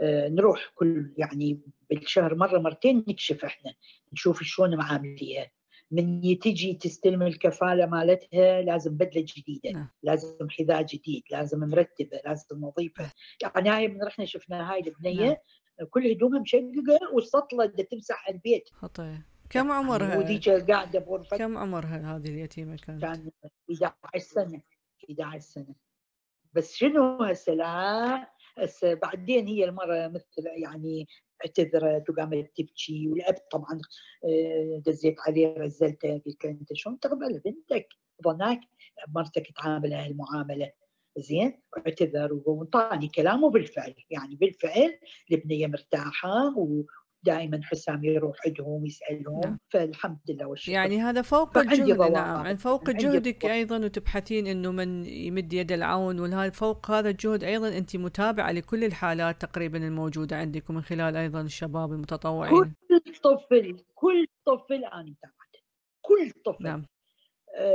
[0.00, 1.60] آه، نروح كل يعني
[1.90, 3.74] بالشهر مرة مرتين نكشف إحنا
[4.12, 5.50] نشوف شلون معامليها
[5.90, 9.88] من تجي تستلم الكفالة مالتها لازم بدلة جديدة نعم.
[10.02, 15.42] لازم حذاء جديد لازم مرتبة لازم نظيفه يعني هاي من رحنا شفنا هاي البنية
[15.80, 15.88] نعم.
[15.90, 22.16] كل هدومها مشققة والسطلة تمسح البيت خطيه كم عمرها؟ يعني وذيك قاعدة بغرفه كم عمرها
[22.16, 23.30] هذه اليتيمة كانت؟ كان
[23.84, 24.62] 11 سنة
[25.10, 25.74] 11 سنة
[26.52, 31.06] بس شنو هسه لا هسه بعدين هي المرة مثل يعني
[31.44, 33.80] اعتذرت وقامت تبكي والاب طبعا
[34.24, 37.88] آه، دزيت عليه رزلته قلت له انت شلون تقبل بنتك
[38.24, 38.60] ظناك
[39.08, 40.72] مرتك تعامل هالمعامله
[41.18, 43.94] زين واعتذر وانطاني كلامه بالفعل.
[44.10, 44.98] يعني بالفعل
[45.32, 46.58] البنية مرتاحة
[47.26, 49.58] ودائما حسام يروح عندهم ويسألهم نعم.
[49.70, 50.72] فالحمد لله والشكر.
[50.72, 56.50] يعني هذا فوق الجهد نعم فوق جهدك أيضا وتبحثين إنه من يمد يد العون وهذا
[56.50, 61.92] فوق هذا الجهد أيضا انت متابعة لكل الحالات تقريبا الموجودة عندك ومن خلال أيضا الشباب
[61.92, 62.74] المتطوعين.
[62.88, 65.60] كل طفل كل طفل أنا متابعته
[66.02, 66.64] كل طفل.
[66.64, 66.86] نعم.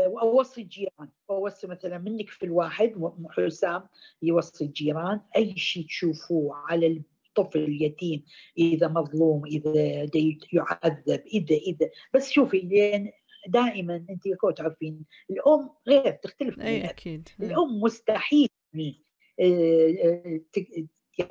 [0.07, 3.83] وأوصي الجيران وأوصي مثلا منك في الواحد حسام
[4.21, 6.87] يوصي الجيران أي شيء تشوفوه على
[7.37, 8.23] الطفل اليتيم
[8.57, 10.05] إذا مظلوم إذا
[10.53, 11.89] يعذب إذا إذا.
[12.13, 13.11] بس شوفي لين
[13.47, 17.29] دائما انت كو تعرفين الأم غير تختلف إي أكيد.
[17.41, 18.93] الأم مستحيل آه،
[19.39, 20.41] آه،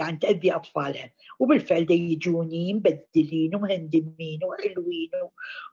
[0.01, 1.11] يعني تأذي أطفالها.
[1.39, 5.11] وبالفعل يجوني مبدلين ومهندمين وحلوين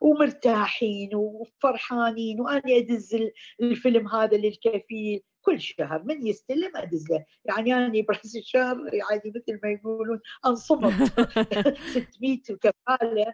[0.02, 2.42] ومرتاحين وفرحانين.
[2.42, 3.18] وأنا أدز
[3.62, 5.22] الفيلم هذا للكفيل.
[5.42, 10.94] كل شهر من يستلم ادز له يعني أنا براس الشهر يعني مثل ما يقولون انصمت
[11.94, 13.34] 600 كفالة.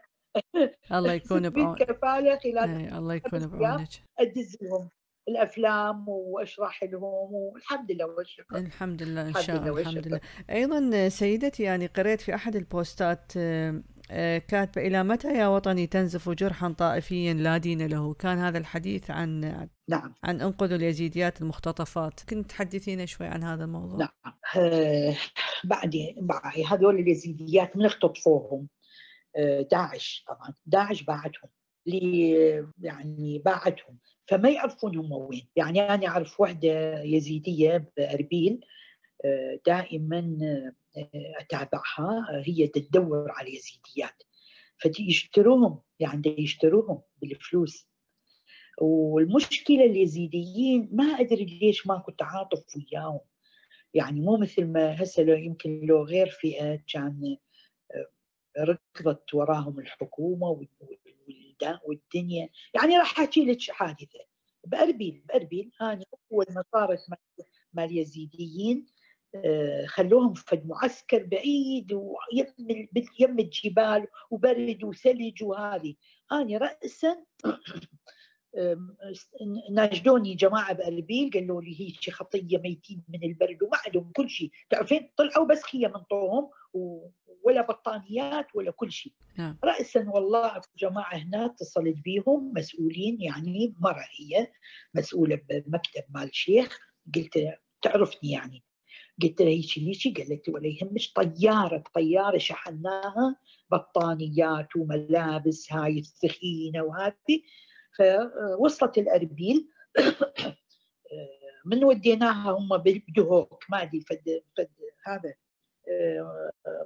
[0.91, 3.89] الله يكون بعونك كفالة خلال الله يكون بعونك.
[4.19, 4.89] أدز لهم.
[5.27, 10.19] الأفلام وأشرح لهم والحمد لله والشكر الحمد لله إن شاء الله الحمد لله.
[10.49, 16.29] أيضا سيدتي يعني قريت في أحد البوستات آه، آه، كاتبة إلى متى يا وطني تنزف
[16.29, 19.39] جرحا طائفيا لا دين له؟ كان هذا الحديث عن
[19.89, 20.13] نعم.
[20.23, 22.19] عن انقذوا اليزيديات المختطفات.
[22.29, 24.33] كنت تحدثينا شوي عن هذا الموضوع؟ نعم.
[24.57, 25.15] آه
[25.63, 25.95] بعد
[26.67, 28.67] هذول اليزيديات من اختطفوهم.
[29.35, 30.53] آه داعش طبعا.
[30.65, 31.49] داعش باعتهم
[32.81, 38.65] يعني باعتهم فما يعرفون هم وين يعني أنا أعرف وحدة يزيدية بأربيل
[39.25, 40.73] آه، دائما آه،
[41.39, 42.43] أتابعها.
[42.45, 44.23] هي تدور على يزيديات.
[44.77, 47.87] فيشتروهم يعني يشتروهم بالفلوس.
[48.81, 53.19] والمشكلة اليزيديين ما أدري ليش ماكو تعاطف وياهم.
[53.93, 57.37] يعني مو مثل ما هسه لو يمكن لو غير فئة كان
[57.95, 58.07] آه،
[58.63, 60.49] ركضت وراهم الحكومة
[61.83, 64.19] والدنيا يعني راح أحكي لك حادثة.
[64.67, 66.99] بأربيل بأربيل أنا اول ما صارت
[67.73, 68.85] مع اليزيديين
[69.35, 72.87] آه، خلوهم في معسكر بعيد ويم
[73.19, 75.95] يم الجبال وبرد وثلج وهذه.
[76.31, 77.23] أنا راسا
[79.71, 85.09] ناشدوني جماعة بأربيل قالوا لي هيك خطية ميتين من البرد وما عندهم كل شيء تعرفين
[85.17, 86.49] طلعوا بس خيم من طوهم
[87.43, 89.13] ولا بطانيات ولا كل شيء.
[89.37, 89.57] نعم.
[89.63, 94.47] راسا والله جماعة هنا اتصلت بيهم مسؤولين يعني مره هي
[94.93, 96.79] مسؤولة بمكتب مال شيخ.
[97.15, 98.63] قلت تعرفني يعني؟
[99.23, 101.13] قلت لها هيك ليش قالت ولا يهمش.
[101.13, 103.35] طيارة طيارة شحناها
[103.71, 107.41] بطانيات وملابس هاي الثخينة وهذه.
[107.97, 109.69] فوصلت الأربيل.
[111.65, 114.69] من وديناها هم بدهوك ما أدري فد فد
[115.05, 115.33] هذا.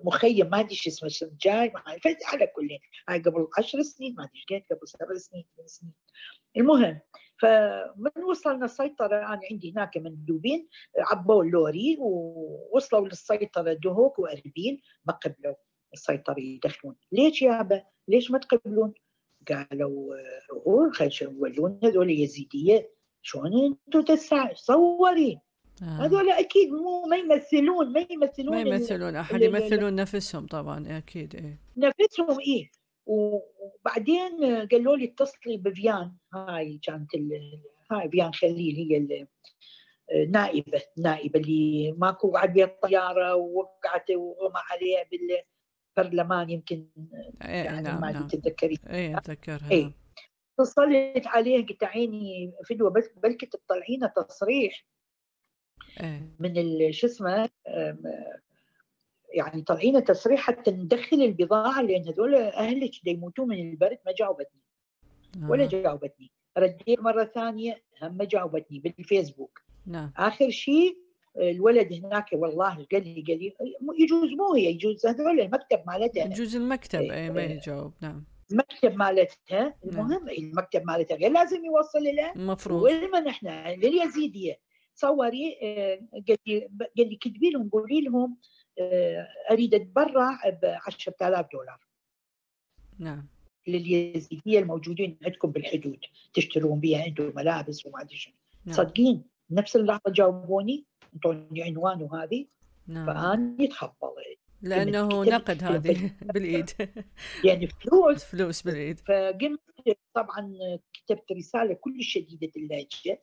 [0.04, 1.72] مخيم ما ادري شو اسمه شنجاي
[2.26, 2.70] على كل
[3.10, 5.93] هاي قبل 10 سنين ما ادري قبل سبع سنين ثمان سنين.
[6.58, 7.00] المهم
[7.39, 10.67] فمن وصلنا السيطرة أنا عندي هناك مندوبين
[10.98, 15.56] عبوا اللوري ووصلوا للسيطرة دهوك وأربيل ما قبلوا
[15.93, 16.96] السيطرة يدخلون.
[17.12, 18.93] ليش يابا ليش ما تقبلون؟
[19.48, 20.15] قالوا
[20.52, 22.98] روحوا خلينا يولون هذول يزيدية.
[23.22, 25.39] شلون أنتم تسع صوري
[25.82, 25.86] آه.
[25.86, 31.60] هذول أكيد مو ما يمثلون ما يمثلون ما يمثلون أحد يمثلون نفسهم طبعا أكيد إيه
[31.78, 32.72] نفسهم إيه
[33.06, 37.10] وبعدين قالوا لي اتصلي بفيان هاي كانت
[37.92, 39.28] هاي فيان خليل هي
[40.12, 45.06] النائبه النائبه اللي ماكو قعد بها الطيارة ووقعت وغمى عليها
[45.98, 46.88] بالبرلمان يمكن
[47.42, 48.28] إيه يعني نعم ما نعم.
[48.28, 49.92] تتذكرين اي أتذكرها إيه
[50.60, 54.97] اتصلت عليه قلت عيني فدوة بلكي تطلعينا تصريح إيه.
[56.40, 57.50] من شو اسمه
[59.34, 64.62] يعني طالعين تصريح حتى ندخل البضاعة لأن هذول أهلك يموتون من البرد ما جاوبتني
[65.42, 65.68] ولا آه.
[65.68, 69.62] جاوبتني رديت مرة ثانية هم ما جاوبتني بالفيسبوك.
[69.86, 70.12] نعم.
[70.18, 70.98] آخر شيء
[71.38, 73.54] الولد هناك والله قال لي قال لي
[74.00, 76.26] يجوز مو هي يجوز هذول المكتب مالتها.
[76.26, 78.26] يجوز المكتب اي ما يجاوب نعم.
[78.52, 79.74] المكتب مالتها نعم.
[79.84, 80.30] المهم نعم.
[80.30, 84.67] المكتب مالتها غير لازم يوصل لها المفروض ولما إحنا لليزيدية.
[84.98, 86.60] تصوري آه، قال لي
[86.98, 88.38] قال لي كتبي لهم قولي لهم
[88.80, 91.88] آه، اريد اتبرع ب 10000 دولار.
[93.00, 93.28] نعم.
[93.68, 96.00] لليزيدية الموجودين عندكم بالحدود
[96.34, 98.34] تشترون بها أنتم ملابس وما أدري شنو.
[98.66, 98.76] نعم.
[98.76, 102.46] صدقين نفس اللحظة جاوبوني أنطوني عنوان وهذه
[102.88, 103.06] نعم.
[103.06, 104.08] فاني تخبل
[104.62, 106.70] لأنه كتبت- نقد هذه بالإيد.
[107.46, 108.24] يعني فلوس.
[108.24, 109.00] فلوس بالإيد.
[109.00, 109.60] فقمت
[110.14, 110.54] طبعا
[110.94, 113.20] كتبت رسالة كل شديدة اللهجة آه،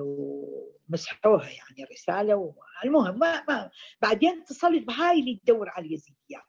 [0.00, 3.70] ومسحوها يعني الرساله المهم ما, ما
[4.02, 6.42] بعدين اتصلت بهاي اللي تدور على اليزيديات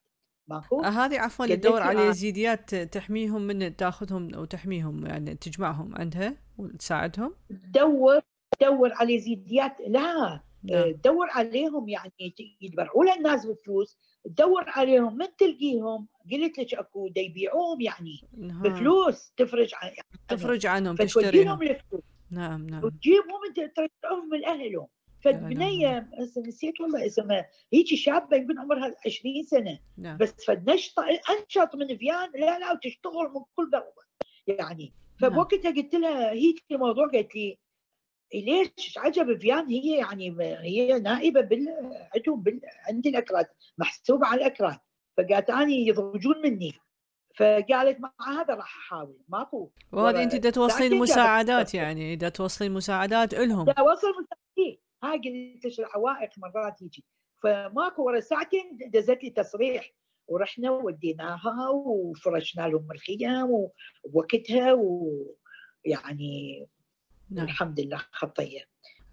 [0.47, 2.03] ماكو؟ آه، هذه عفوا قالت تدور على آه.
[2.03, 8.21] اليزيديات تحميهم من تاخذهم أو تحميهم يعني تجمعهم عندها وتساعدهم تدور
[8.59, 12.13] تدور على اليزيديات لا نعم تدور عليهم يعني
[12.61, 18.61] يتبرعوا لها الناس بفلوس تدور عليهم من تلقيهم قلت لك أكو يبيعوهم يعني نعم.
[18.61, 22.83] بفلوس تفرج عن يعني تفرج عنهم تشتريهم الفلوس نعم نعم.
[22.83, 24.87] وتجيبهم أنت ترجعهم من اهلهم
[25.23, 29.79] فالبنيه هسه نسيت والله اسمها هيجي شابه يمكن عمرها 20 سنة.
[29.97, 30.17] نعم.
[30.17, 34.03] بس فنشطه أنشط من فيان لا لا وتشتغل من كل ضربه
[34.47, 35.31] يعني نعم.
[35.31, 37.57] فبوقتها قلت لها هيك الموضوع قالت لي
[38.33, 41.67] ليش عجب فيان؟ هي يعني هي نائبة بال
[42.15, 43.45] عندهم بال عند الأكراد
[43.77, 44.79] محسوبة على الأكراد.
[45.17, 46.73] فقالت اني يضرجون مني.
[47.39, 49.71] فقالت مع هذا راح أحاول ماكو.
[49.91, 53.65] وهذه أنت دا توصلين مساعدات يعني دا توصلين مساعدات إلهم.
[53.65, 57.05] لا وصل مساعدين هاي قلت لك العوائق مرات يجي.
[57.43, 59.93] فماكو ورا ساعتين دزت لي تصريح.
[60.27, 63.49] ورحنا وديناها وفرشنا لهم الخيام
[64.03, 66.67] ووقتها ويعني
[67.29, 67.45] نعم.
[67.45, 68.61] الحمد لله خطية.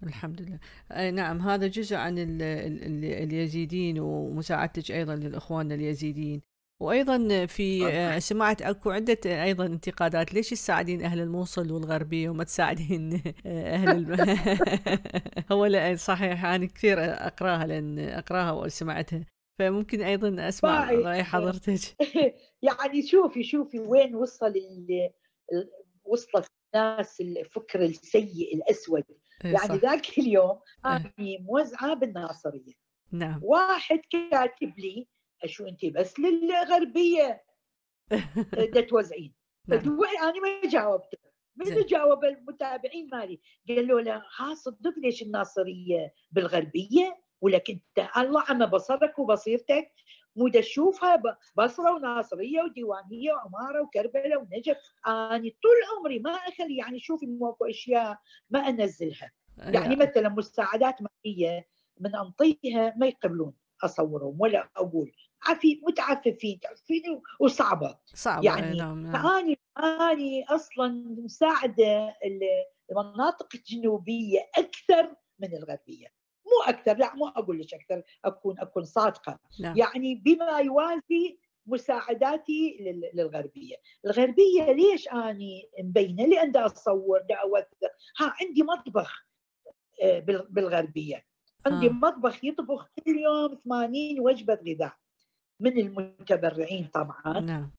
[0.03, 0.59] الحمد لله.
[0.91, 6.41] أي نعم هذا جزء عن ال ال ال اليزيدين ومساعدتك أيضا للإخوان اليزيديين
[6.79, 10.33] وأيضا في آه، سمعت أكو عدة أيضا انتقادات.
[10.33, 14.37] ليش تساعدين أهل الموصل والغربية وما تساعدين آه، أهل الم...
[15.51, 19.25] هو لا صحيح أنا كثير أقراها لأن أقراها وسمعتها.
[19.59, 20.97] فممكن أيضا أسمع باي.
[20.97, 21.79] رأي حضرتك.
[22.61, 25.11] يعني شوفي شوفي وين وصل ال-
[26.05, 29.03] وصلت الناس الفكر السيء الأسود.
[29.45, 29.77] إيه، يعني.
[29.77, 30.91] ذاك اليوم إيه.
[30.95, 31.11] أنا
[31.41, 32.73] موزعة بالناصرية.
[33.11, 33.39] نعم.
[33.43, 35.07] واحد كاتب لي
[35.45, 37.43] شو انت؟ بس للغربية.
[38.89, 39.33] توزعين
[39.67, 39.79] نعم.
[40.23, 41.17] أنا ما جاوبته.
[41.55, 48.65] من جاوب المتابعين مالي؟ قالوا له ها صدق ليش الناصرية؟ بالغربية؟ ولك انت الله عم
[48.65, 49.91] بصرك وبصيرتك.
[50.35, 50.47] مو
[51.15, 54.77] ب- بصرة وناصرية وديوانية وعمارة وكربلاء ونجف.
[55.07, 58.17] أنا طول عمري ما اخلي يعني شوفي ماكو أشياء
[58.49, 59.31] ما أنزلها.
[59.57, 61.67] يعني مثلا مساعدات مالية
[61.99, 65.11] من أنطيها ما يقبلون أصورهم ولا أقول.
[65.43, 67.97] عفي متعففين تعرفين؟ وصعبة.
[68.05, 69.23] صعب يعني نعم نعم.
[69.23, 70.87] فأني أني أصلا
[71.23, 76.07] مساعدة ال- المناطق الجنوبية أكثر من الغربية.
[76.45, 79.39] مو أكثر لا مو أقول لك أكثر أكون أكون صادقة.
[79.59, 79.77] نعم.
[79.77, 87.91] يعني بما يوازي مساعداتي لل- للغربية، الغربية ليش أني مبينة؟ لأن دا أصور دا أوثق،
[88.19, 89.27] ها عندي مطبخ
[90.03, 91.25] آه، بال- بالغربية،
[91.65, 91.89] عندي آه.
[91.89, 94.93] مطبخ يطبخ كل يوم 80 وجبة غذاء.
[95.59, 97.39] من المتبرعين طبعا.
[97.39, 97.71] نعم.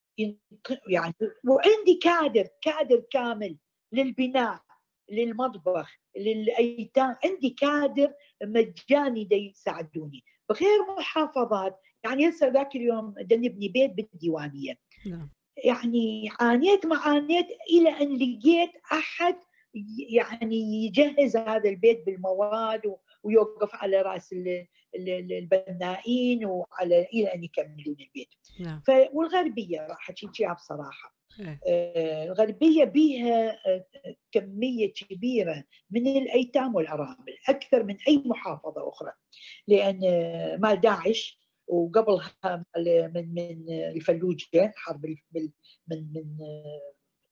[0.89, 1.15] يعني
[1.49, 3.59] وعندي كادر كادر كامل
[3.93, 4.63] للبناء
[5.11, 7.17] للمطبخ للأيتام.
[7.25, 8.13] عندي كادر
[8.43, 10.25] مجاني دا يساعدوني.
[10.51, 14.75] بغير محافظات يعني هسه ذاك اليوم نبني بيت بالديوانية.
[15.07, 15.31] نعم.
[15.65, 19.37] يعني عانيت ما عانيت إلى أن لقيت أحد
[19.99, 24.33] يعني يجهز هذا البيت بالمواد ويوقف على رأس
[24.95, 28.35] البنائين وعلى إلى أن يكملون البيت.
[28.61, 28.83] نعم.
[29.13, 31.19] والغربية راح احكيها بصراحة.
[31.41, 31.61] إيه.
[31.69, 33.85] آه، الغربية بيها آه،
[34.33, 39.13] كمية كبيرة من الأيتام والأرامل أكثر من أي محافظة أخرى.
[39.69, 42.65] لأن آه، مال داعش وقبلها
[43.15, 45.51] من من الفلوجه حرب من
[45.89, 46.37] من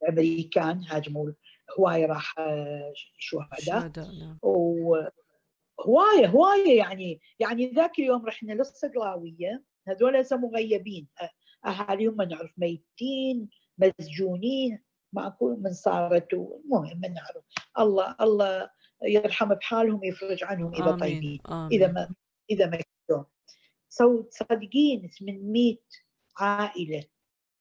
[0.03, 1.31] الامريكان هاجموا
[1.79, 2.35] هوايه راح
[3.19, 3.61] شهداء.
[3.61, 4.39] شهداء نعم.
[5.79, 11.09] وهوايه هواية يعني يعني ذاك اليوم رحنا للصقلاوية هذول هسه مغيبين.
[11.67, 17.45] أهاليهم ما نعرف ميتين مسجونين ماكو من صارت المهم ما نعرف.
[17.79, 18.71] الله الله
[19.03, 21.73] يرحم بحالهم يفرج عنهم إذا طيبين آمين.
[21.73, 22.15] إذا آمين ما
[22.51, 22.81] إذا ما
[23.89, 25.77] سو تصدقين 800
[26.37, 27.05] عائلة.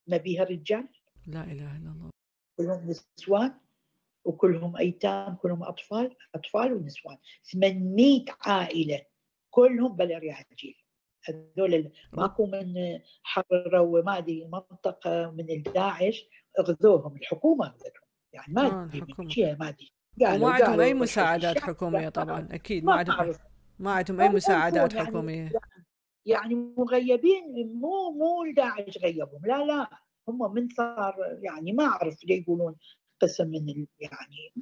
[0.07, 0.87] ما بيها رجال
[1.27, 2.09] لا إله إلا الله.
[2.57, 3.64] كلهم نسوان.
[4.25, 7.17] وكلهم أيتام كلهم أطفال أطفال ونسوان.
[7.51, 9.01] 800 عائلة
[9.49, 10.75] كلهم بلا رياجيل
[11.23, 16.25] هذول ماكو من حرروا ما أدري منطقة من الداعش
[16.59, 19.91] اغذوهم الحكومة اغذتهم يعني ما آه، أدري ما أدري.
[20.21, 23.33] وما عندهم قالوا أي بشوف مساعدات لا، طبعا أكيد ما ما عندهم.
[23.79, 25.51] ما عندهم ما مساعدات يعني حكومية.
[26.25, 27.43] يعني مغيبين
[27.81, 29.41] مو مو الداعش غيبهم.
[29.45, 29.89] لا لا
[30.27, 32.75] هم من صار يعني ما أعرف ليه يقولون
[33.21, 34.53] قسم من يعني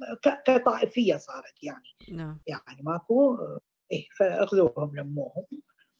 [0.46, 1.88] كطائفية صارت يعني.
[2.12, 2.40] نعم.
[2.46, 3.38] يعني ماكو
[3.92, 5.46] إيه فأخذوهم لموهم.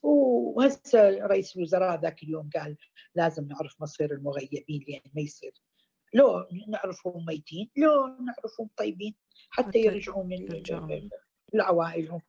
[0.03, 2.77] وهسه رئيس الوزراء ذاك اليوم قال
[3.15, 5.53] لازم نعرف مصير المغيبين لأن ما يصير.
[6.15, 9.15] لو نعرفهم ميتين لو نعرفهم طيبين
[9.51, 10.29] حتى يرجعون
[11.55, 12.21] لعوائلهم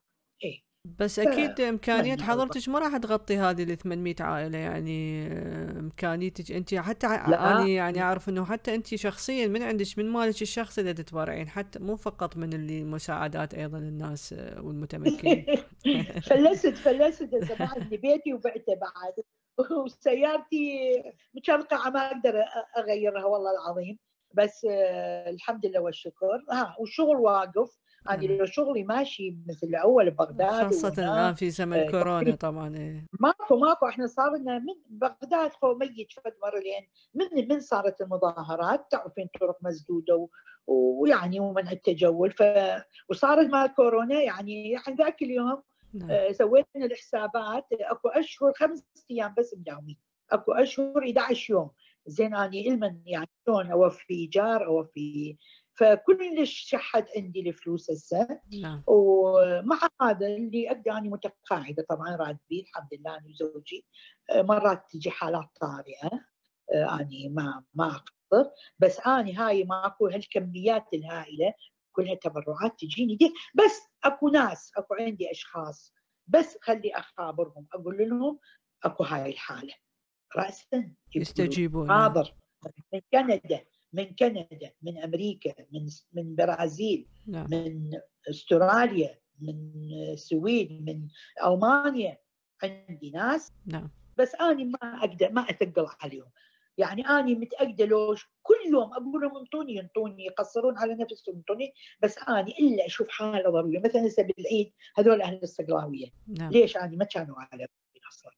[0.43, 0.61] إيه.
[0.99, 5.27] بس أكيد امكانيه حضرتك ما راح تغطي هذه ال 800 عائلة يعني
[5.79, 6.51] إمكانيتك.
[6.51, 10.93] انت حتى أنا يعني أعرف إنه حتى انت شخصيا من عندك من مالك الشخصي اللي
[10.93, 15.45] تتبرعين حتى مو فقط من اللي مساعدات أيضا الناس والمتمكنين.
[16.29, 19.13] فلست فلست عندي بيتي وبعته بعد.
[19.85, 20.79] وسيارتي
[21.35, 22.43] مشرقعه ما أقدر
[22.77, 23.97] أغيرها والله العظيم.
[24.33, 24.65] بس
[25.27, 26.45] الحمد لله والشكر.
[26.51, 27.77] ها والشغل واقف.
[28.09, 33.05] يعني لو شغلي ماشي مثل الأول ببغداد خاصة الآن في زمن آه كورونا طبعا إيه.
[33.19, 33.87] ماكو ماكو.
[33.87, 39.27] إحنا صار لنا من بغداد خو ميت فد مرة لين من من صارت المظاهرات تعرفين
[39.39, 40.27] طرق مسدودة
[40.67, 42.31] ويعني ومنع التجول.
[42.31, 42.43] ف
[43.09, 45.61] وصارت مع كورونا يعني يعني ذاك اليوم
[45.93, 46.11] نعم.
[46.11, 47.65] آه سوينا الحسابات.
[47.71, 49.97] أكو أشهر خمس أيام بس مداومين.
[50.31, 51.69] أكو أشهر 11 يوم.
[52.07, 55.37] زين اني علما يعني شلون اوفي ايجار اوفي
[55.75, 58.41] فكلش شحت عندي الفلوس هسه.
[58.61, 58.83] نعم.
[58.87, 63.85] ومع هذا اللي ابدا اني متقاعدة طبعا راتبي الحمد لله أنا وزوجي.
[64.29, 66.25] آه، مرات تجي حالات طارئة.
[66.73, 68.51] آه، أني ما ما أقدر.
[68.79, 71.53] بس أني هاي ماكو هالكميات الهائلة
[71.91, 73.33] كلها تبرعات تجيني دي.
[73.55, 75.93] بس أكو ناس أكو عندي أشخاص.
[76.27, 78.39] بس خلي أخابرهم أقول لهم
[78.83, 79.73] أكو هاي الحالة.
[80.35, 81.89] راسا يستجيبون.
[81.89, 82.35] حاضر.
[82.93, 83.65] من كندا.
[83.95, 87.47] من كندا من أمريكا من من برازيل نعم.
[87.51, 87.91] من
[88.29, 89.71] أستراليا من
[90.13, 91.07] السويد من
[91.45, 92.17] ألمانيا
[92.63, 93.51] عندي ناس.
[93.65, 93.89] نعم.
[94.17, 96.31] بس أنا ما أقدر ما أثقل عليهم.
[96.77, 101.73] يعني أنا متأكدة لو كل يوم أقول لهم انطوني انطوني يقصرون على نفسهم انطوني.
[102.03, 103.79] بس أنا إلا أشوف حالة ضرورية.
[103.79, 106.07] مثلا هسه بالعيد هذول أهل الصقلاوية.
[106.27, 106.51] نعم.
[106.51, 107.67] ليش أنا ما كانوا على
[108.09, 108.31] أصلا؟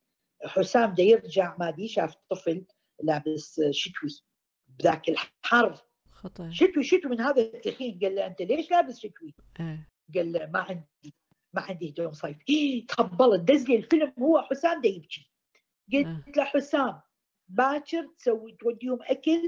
[0.45, 2.65] حسام ده يرجع ما دي شاف طفل
[3.03, 4.09] لابس شتوي.
[4.79, 5.75] بذاك الحر
[6.11, 7.99] خطر شتوي شتوي من هذا التخين.
[8.03, 9.87] قال له أنت ليش لابس شتوي؟ آه.
[10.15, 11.15] قال له ما عندي
[11.53, 15.31] ما عندي هدوم صيف إيه تخبلت دز لي الفيلم هو حسام ده يبكي.
[15.93, 16.23] قلت آه.
[16.37, 17.01] له حسام
[17.49, 19.41] باكر تسوي توديهم أكل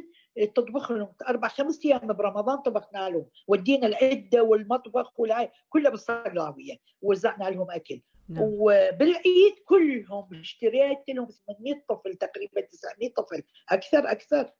[0.56, 3.26] تطبخ لهم أربع خمس أيام برمضان طبخنا لهم.
[3.48, 8.02] ودينا العدة والمطبخ والهاي كلها بالصقلاويه وزعنا لهم أكل.
[8.30, 8.44] نعم.
[8.44, 13.44] وبالعيد كلهم اشتريت لهم 800 طفل تقريبا 900 طفل.
[13.70, 14.52] أكثر أكثر.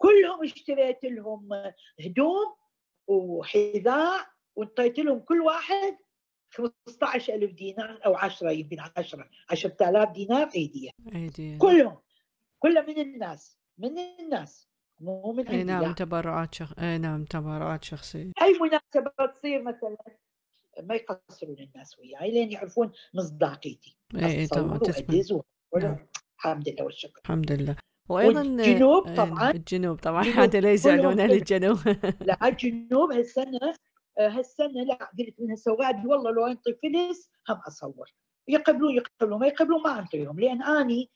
[0.00, 1.48] كلهم اشتريت لهم
[2.04, 2.54] هدوم
[3.06, 5.96] وحذاء وانطيت لهم كل واحد
[6.50, 10.90] 15000 دينار أو 10 يمكن 10 10000 دينار عيدية.
[11.12, 11.58] عيدية.
[11.58, 11.98] كلهم.
[12.58, 14.68] كلهم من الناس من الناس.
[15.00, 16.78] مو من إي نعم تبرعات شخ...
[16.78, 18.32] إي نعم تبرعات شخصية.
[18.42, 19.96] أي مناسبة تصير مثلا
[20.82, 23.96] ما يقصرون الناس وياي لين يعرفون مصداقيتي.
[24.14, 25.44] إي طبعا تثبت
[25.76, 26.06] نعم.
[26.36, 27.20] الحمد لله والشكر.
[27.24, 27.76] الحمد لله.
[28.10, 29.50] وأيضا الجنوب إيه، طبعا.
[29.50, 30.22] الجنوب طبعا.
[30.22, 31.78] هذا لا يزعلون أهل الجنوب.
[32.28, 33.74] لا الجنوب هالسنة
[34.18, 38.12] هالسنة لا قلت من هسه والله لو أنطي فلس هم أصور.
[38.48, 41.10] يقبلون يقبلون ما يقبلون ما انطيهم لأن أني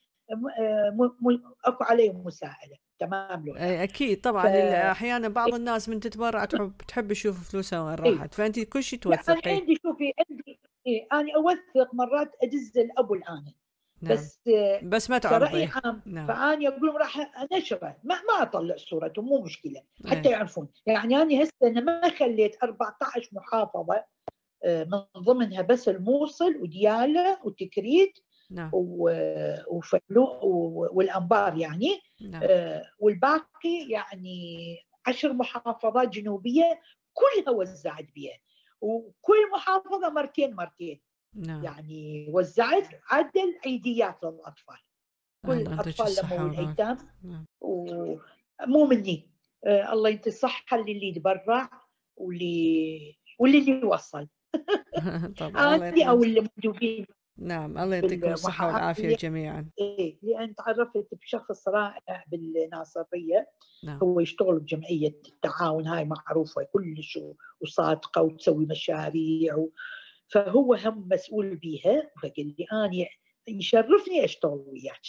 [1.65, 2.77] أكو عليهم مساءلة.
[2.99, 4.43] تمام لو أكيد طبعا.
[4.43, 4.47] ف...
[4.75, 8.33] أحيانا بعض الناس من تتبرع تحب تحب تشوف فلوسها وين راحت.
[8.33, 13.45] فانت كل شيء توثقي أنا عندي شوفي عندي إيه أنا أوثق مرات أدز الابو الآن.
[14.01, 14.13] نعم.
[14.13, 14.39] بس
[14.83, 16.27] بس ما تعرضي عام نعم.
[16.27, 20.31] فاني أقول لهم راح انشره ما ما أطلع صورته مو مشكلة حتى نعم.
[20.31, 24.03] يعرفون يعني أنا هسه أنا ما خليت 14 محافظة
[24.63, 28.19] آه، من ضمنها بس الموصل وديالة وتكريت
[28.51, 28.69] نعم.
[29.67, 30.25] وفلو
[30.91, 32.41] والأنبار يعني نعم.
[32.43, 34.77] آه، والباقي يعني
[35.07, 36.81] عشر محافظات جنوبية
[37.13, 38.37] كلها وزعت بها
[38.81, 41.01] وكل محافظة مرتين مرتين
[41.35, 41.63] نعم.
[41.63, 44.77] يعني وزعت عدل عيديات للأطفال.
[45.45, 47.45] كل الأطفال لما الايتام نعم.
[47.61, 49.29] ومو مني.
[49.65, 51.69] آه الله ينطي الصحه للي يتبرع
[52.15, 54.27] واللي واللي يوصل.
[55.39, 57.05] طبعا أو اللي مندوبين.
[57.37, 59.69] نعم الله يعطيكم الصحة والعافية جميعا.
[59.79, 63.49] إيه لأن تعرفت بشخص رائع بالناصرية.
[63.83, 63.97] نعم.
[63.97, 67.19] هو يشتغل بجمعية التعاون هاي معروفة كلش
[67.61, 69.71] وصادقة وتسوي مشاريع و...
[70.27, 72.11] فهو هم مسؤول بيها.
[72.21, 73.07] فقال لي أنا
[73.47, 75.01] يشرفني أشتغل وياك.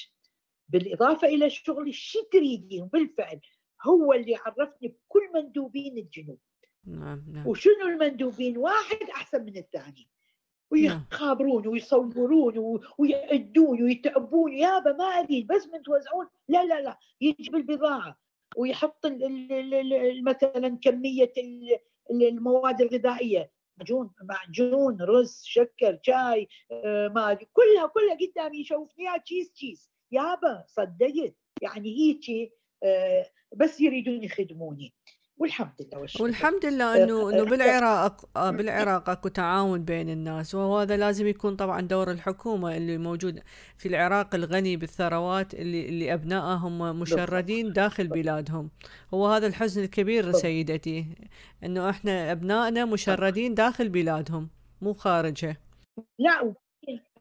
[0.69, 3.41] بالإضافة إلى شغل شو تريدين؟ بالفعل
[3.83, 6.39] هو اللي عرفني بكل مندوبين الجنوب.
[6.85, 7.47] نعم نعم.
[7.47, 10.09] وشنو المندوبين؟ واحد أحسن من الثاني.
[10.71, 14.53] ويخابرون ويصورون ويعدون ويتعبون.
[14.53, 16.27] يابا ما اريد بس من توزعون.
[16.49, 18.19] لا لا لا يجيب البضاعه
[18.57, 19.07] ويحط
[20.23, 21.33] مثلا كمية
[22.11, 23.56] المواد الغذائية.
[23.79, 30.65] معجون معجون رز شكر شاي آه، ما كلها كلها قدامي يشوفني يا تشيز تشيز يابا
[30.67, 31.35] صدقت.
[31.63, 32.53] يعني هيك
[32.83, 34.95] آه، بس يريدون يخدموني.
[35.39, 36.23] والحمد لله والشكر.
[36.23, 41.81] والحمد لله إنه إنه بالعراق آه، بالعراق أكو تعاون بين الناس وهذا لازم يكون طبعا
[41.81, 43.43] دور الحكومة اللي موجود
[43.77, 48.71] في العراق الغني بالثروات اللي اللي أبنائهم مشردين داخل بلادهم.
[49.15, 51.07] هو هذا الحزن الكبير سيدتي
[51.65, 54.49] إنه إحنا أبنائنا مشردين داخل بلادهم
[54.81, 55.57] مو خارجها
[56.19, 56.55] لا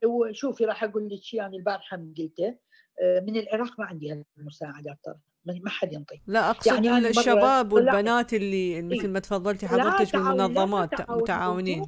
[0.06, 2.58] وشوفي راح أقول لك شيء يعني البارحة قلته
[3.02, 8.34] آه، من العراق ما عندي هالمساعدات ترى ما حد ينطي لا أقصد يعني الشباب والبنات
[8.34, 11.86] اللي مثل ما تفضلتي حضرتك بالمنظمات متعاونين.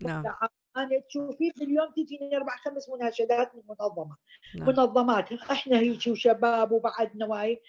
[0.00, 0.24] نعم.
[0.76, 4.16] أنا تشوفي في اليوم تجيني أربع خمس مناشدات من منظمة.
[4.56, 4.68] نعم.
[4.68, 5.32] منظمات.
[5.32, 7.60] إحنا هيك وشباب وبعد نواي.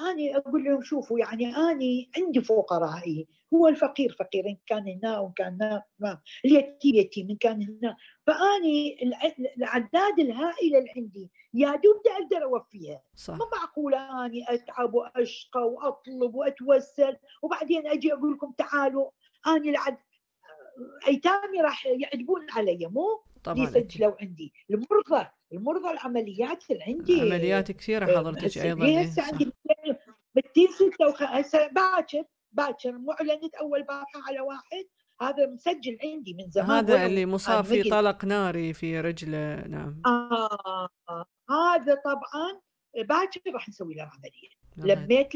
[0.00, 3.28] أنا أقول لهم شوفوا يعني أنا عندي فقرائي.
[3.54, 5.82] هو الفقير فقير إن كان هنا وإن كان هنا.
[5.98, 7.96] ما اليتيم يتيم إن كان هنا.
[8.26, 8.98] فأني
[9.56, 13.02] الأعداد الهائلة اللي عندي يا دوب أقدر أوفيها.
[13.16, 13.34] صح.
[13.34, 19.10] ما معقولة أني أتعب وأشقى وأطلب وأتوسل وبعدين أجي أقول لكم تعالوا
[19.46, 19.98] أني العد
[21.08, 24.52] أيتامي راح يعدبون علي مو؟ طبعا يسجلوا عندي.
[24.70, 29.52] المرضى المرضى العمليات اللي عندي عمليات كثيرة حضرتك أيضا هسه عندي
[30.36, 34.84] 206 هسه باكر باكر معلنت أول بارحه على واحد.
[35.20, 40.02] هذا مسجل عندي من زمان هذا اللي مصاب في طلق ناري في رجله نعم.
[40.06, 40.88] آه.
[41.52, 42.60] هذا طبعا
[42.96, 44.48] باكر راح نسوي له عملية.
[44.76, 44.88] نعم.
[44.88, 45.32] لميت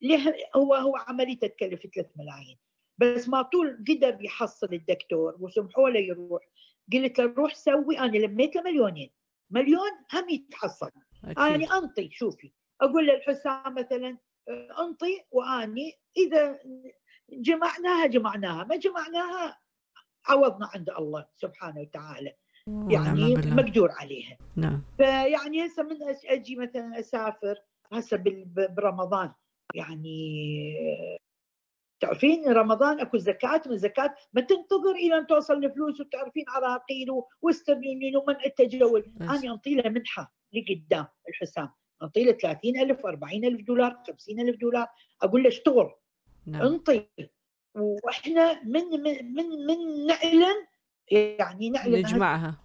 [0.00, 2.58] له هو هو عملية تكلف 3 ملايين.
[2.98, 6.42] بس ما طول قدر يحصل الدكتور وسمحوا له يروح.
[6.92, 9.10] قلت له روح سوي أنا لميت له مليونين.
[9.50, 10.90] مليون هم يتحصل.
[11.24, 12.52] أنا أنطي شوفي.
[12.80, 14.18] أقول للحسام مثلا
[14.78, 16.58] أنطي وأني إذا
[17.30, 18.64] جمعناها جمعناها.
[18.64, 19.58] ما جمعناها
[20.26, 22.36] عوضنا عند الله سبحانه وتعالى.
[22.66, 24.36] يعني مقدور عليها.
[24.56, 24.82] نعم.
[24.96, 25.96] فيعني هسه من
[26.26, 27.58] أجي مثلا أسافر
[27.92, 28.22] هسه
[28.76, 29.32] برمضان.
[29.74, 30.76] يعني
[32.00, 37.08] تعرفين رمضان أكو زكاة من زكاة ما تنتظر إلى أن توصل الفلوس وتعرفين عراقيل
[37.42, 39.12] واسترلينيين ومن التجول.
[39.20, 41.70] أنا أنطي له منحة لقدام الحسام
[42.02, 44.86] أنطي له 30000 40000 دولار 50000 دولار.
[45.22, 45.90] أقول له اشتغل.
[46.46, 46.62] نعم.
[46.62, 47.08] أنطي.
[47.74, 50.66] وإحنا من من من, من نعلن
[51.10, 52.62] يعني نعلن نجمعها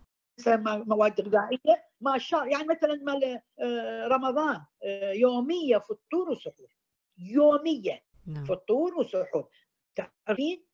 [0.66, 6.70] مواد غذائية ما شاء يعني مثلا مال آه، رمضان آه، يومية فطور وسحور.
[7.18, 8.46] يومية نعم.
[8.46, 9.50] فطور وسحور.
[9.96, 10.66] تعرفين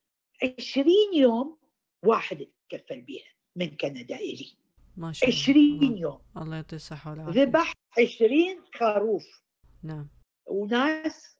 [0.59, 1.57] 20 يوم
[2.05, 4.57] واحد تكفل بها من كندا إلي.
[4.97, 5.41] ما شاء الله.
[5.41, 6.19] 20 يوم.
[6.37, 7.43] الله يعطيه الصحة والعافية.
[7.43, 9.43] ذبح 20 خروف.
[9.83, 10.09] نعم.
[10.47, 11.37] وناس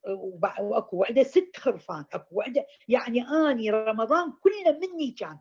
[0.59, 2.05] وأكو وحده ست خرفان.
[2.13, 5.39] أكو وحده يعني آني رمضان كله مني كان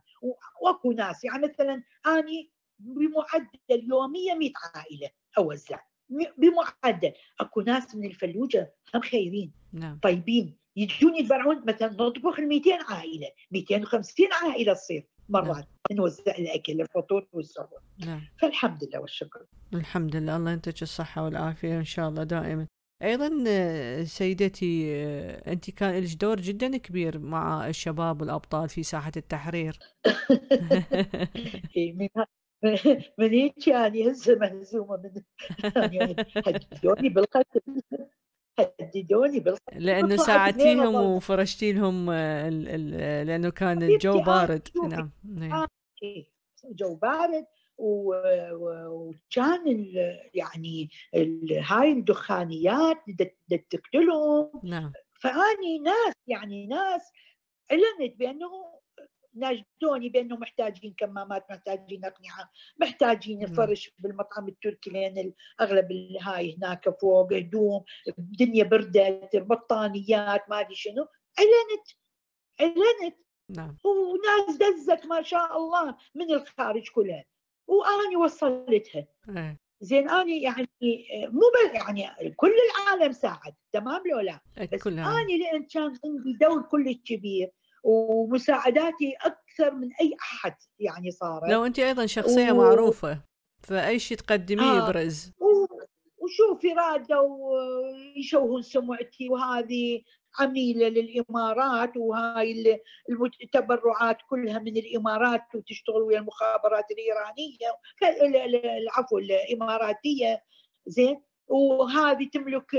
[0.62, 1.25] وأكو ناس.
[1.25, 5.79] يعني مثلا أني بمعدل يوميا 100 عائلة أوزع.
[6.39, 7.12] بمعدل.
[7.41, 9.53] أكو ناس من الفلوجة هم خيرين.
[9.73, 9.99] نعم.
[10.03, 10.57] طيبين.
[10.77, 15.57] يجون يتبرعون مثلا نطبخ ال 200 عائله 250 عائلة تصير مرات.
[15.57, 15.99] نعم.
[15.99, 18.20] نوزع الأكل الفطور والسحور نعم.
[18.39, 19.47] فالحمد لله والشكر.
[19.75, 20.37] الحمد لله.
[20.37, 22.66] الله ينتج الصحة والعافية إن شاء الله دائما.
[23.03, 23.44] أيضا
[24.05, 24.92] سيدتي
[25.46, 29.78] انت كان لك دور جدا كبير مع الشباب والأبطال في ساحة التحرير.
[33.18, 35.22] من هيك يعني هسه مهزومة من
[35.92, 37.61] يعني هدوني بالقتل.
[38.59, 39.84] هددوني بالقتل.
[39.84, 44.68] لأنه ساعدتيهم وفرشتي لهم لأنه كان الجو بارد.
[44.84, 45.11] نعم.
[45.53, 45.66] آه،
[46.03, 46.26] إيه،
[46.64, 47.46] جو بارد.
[47.79, 49.87] وكان
[50.35, 50.91] يعني
[51.61, 52.97] هاي الدخانيات
[53.70, 54.93] تقتلهم نعم.
[55.20, 57.12] فأني ناس يعني ناس
[57.70, 58.51] علمت بأنه
[59.35, 62.51] ناشدوني بأنه محتاجين كمامات محتاجين أقنعة
[62.81, 63.55] محتاجين نعم.
[63.55, 67.85] فرش بالمطعم التركي لأن أغلب هاي هناك فوق هدوم
[68.18, 71.07] الدنيا بردت بطانيات ما أدري شنو.
[71.39, 71.89] اعلنت
[72.61, 73.16] اعلنت
[73.49, 73.77] نعم.
[73.85, 77.25] وناس دزت ما شاء الله من الخارج كلها.
[77.66, 79.06] واني وصلتها.
[79.28, 79.60] إيه.
[79.80, 80.68] زين اني يعني
[81.28, 81.42] مو
[81.74, 84.40] يعني كل العالم ساعد تمام لو لا؟
[84.72, 87.50] بس أني لأن كان عندي دور كلش كبير
[87.84, 91.50] ومساعداتي أكثر من أي أحد يعني صارت.
[91.50, 92.56] لو أنت أيضا شخصية و...
[92.56, 93.20] معروفة
[93.62, 94.88] فأي شيء تقدميه آه.
[94.88, 95.66] يبرز و...
[96.18, 97.58] وشوفي رادوا
[98.16, 100.02] يشوهون سمعتي وهذه.
[100.39, 102.80] عميله للإمارات وهاي
[103.43, 107.57] التبرعات كلها من الإمارات وتشتغل ويا المخابرات الإيرانية
[108.78, 110.43] العفو الإماراتية.
[110.87, 112.70] زين؟ وهذه تملك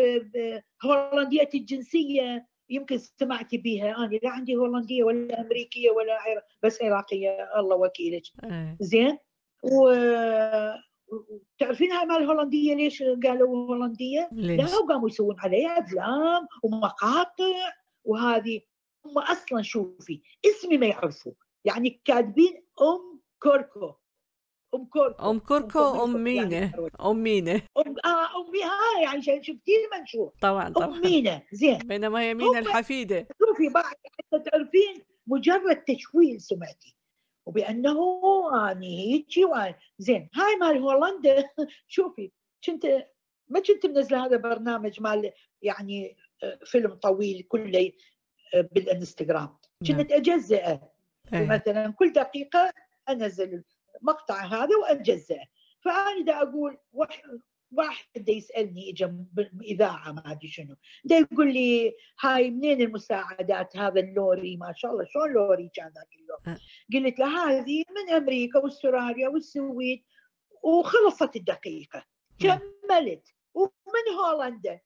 [0.85, 6.17] هولندية الجنسية يمكن سمعتي بها أنا لا عندي هولندية ولا أمريكية ولا
[6.63, 8.23] بس عراقيه الله وكيلك.
[8.43, 8.77] إيه.
[8.79, 9.17] زين؟
[9.63, 9.93] و
[11.59, 18.61] تعرفين هاي مال الهولندية؟ ليش قالوا هولندية؟ ليش؟ لا وقاموا يسوون عليها أفلام ومقاطع وهذه
[19.05, 21.31] هم أصلا شوفي اسمي ما يعرفوا.
[21.65, 23.93] يعني كاتبين أم كوركو.
[24.75, 25.29] أم كوركو.
[25.29, 27.61] أم كوركو أم يعني أم مينة.
[27.77, 30.87] أم آه أم آه يعني شفتي المنشور؟ طبعا طبعا.
[30.87, 31.43] ام مينة.
[31.51, 31.77] زين.
[31.77, 33.27] بينما هي مينة الحفيدة.
[33.39, 36.95] شوفي بعد حتى تعرفين مجرد تشويه سمعتي.
[37.45, 37.99] وبأنه
[38.71, 39.45] اني هيجي
[39.97, 41.49] زين هاي مال هولندا
[41.87, 42.31] شوفي
[42.65, 42.85] كنت
[43.47, 45.31] ما كنت منزلة هذا برنامج مال
[45.61, 47.91] يعني آه، فيلم طويل كله
[48.55, 49.57] آه، بالإنستغرام
[49.89, 50.01] نعم.
[50.01, 50.91] كنت أجزئه
[51.33, 51.45] إيه.
[51.45, 52.73] مثلا كل دقيقة
[53.09, 53.63] أنزل
[54.01, 55.45] مقطع هذا وأجزئه
[55.81, 56.77] فأنا دا أقول
[57.77, 60.75] واحد يسألني اجى بإذاعة ما أدري شنو.
[61.05, 66.09] دا يقول لي هاي منين المساعدات؟ هذا اللوري ما شاء الله شلون لوري كان ذاك
[66.15, 66.59] اللوري أه.
[66.93, 70.03] قلت له هذه من أمريكا وأستراليا والسويد
[70.63, 72.05] وخلصت الدقيقة
[72.43, 72.59] نعم.
[72.59, 74.79] كملت ومن هولندا.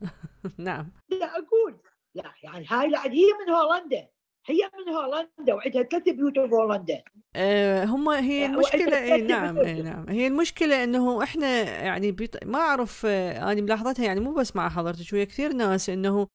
[0.58, 0.92] نعم.
[1.08, 1.80] لا أقول.
[2.14, 4.08] لا يعني هاي لا هي من هولندا.
[4.46, 7.02] هي من هولندا وعندها ثلاث بيوت في هولندا.
[7.36, 10.08] آه هم هي المشكلة اي نعم اي نعم.
[10.08, 12.44] هي المشكلة إنه إحنا يعني بيط...
[12.44, 16.26] ما أعرف آه أنا ملاحظتها يعني مو بس مع حضرتك ويا كثير ناس إنه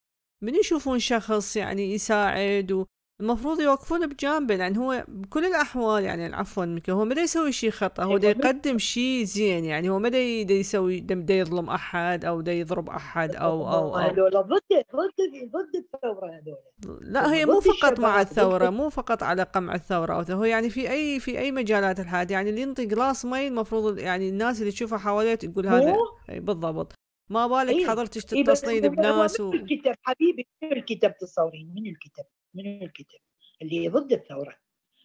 [0.42, 2.86] من يشوفون شخص يعني يساعد
[3.20, 8.18] المفروض يوقفون بجانبه لأن هو بكل الأحوال يعني عفوا هو ما يسوي شيء خطأ هو
[8.18, 10.18] دا يقدم شيء زين يعني هو ما دا
[10.54, 13.96] يسوي دا يظلم أحد أو دا يضرب أحد أو أو, أو.
[13.96, 16.58] هذول ضد ضد ضد الثورة هذول
[17.00, 20.90] لا هي مو فقط مع الثورة مو فقط على قمع الثورة أو هو يعني في
[20.90, 24.98] اي في أي مجالات الحياة يعني اللي ينطي جلاس مي المفروض يعني الناس اللي تشوفها
[24.98, 25.96] حواليه تقول هذا
[26.28, 26.92] بالضبط
[27.30, 29.52] ما بالك إيه؟ حضرتك تتصلين إيه بناس و...
[29.52, 32.24] الكتاب حبيبي من الكتاب تصورين من الكتاب
[32.54, 33.20] من الكتاب
[33.62, 34.58] اللي ضد الثورة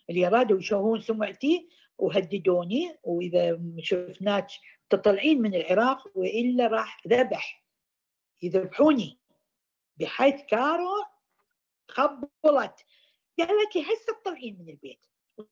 [0.10, 4.48] اللي ارادوا يشوهون سمعتي وهددوني وإذا شفناك
[4.89, 7.64] تطلعين من العراق وإلا راح ذبح
[8.41, 9.20] يذبحوني
[9.98, 11.06] بحيث كارو
[11.88, 12.86] خبلت.
[13.39, 15.06] قالت لي هسه تطلعين من البيت.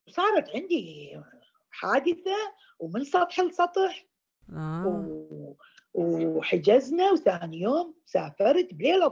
[0.07, 1.19] وصارت عندي
[1.71, 4.05] حادثة ومن سطح لسطح.
[4.49, 5.55] آه.
[5.93, 9.07] وحجزنا وثاني يوم سافرت بليلة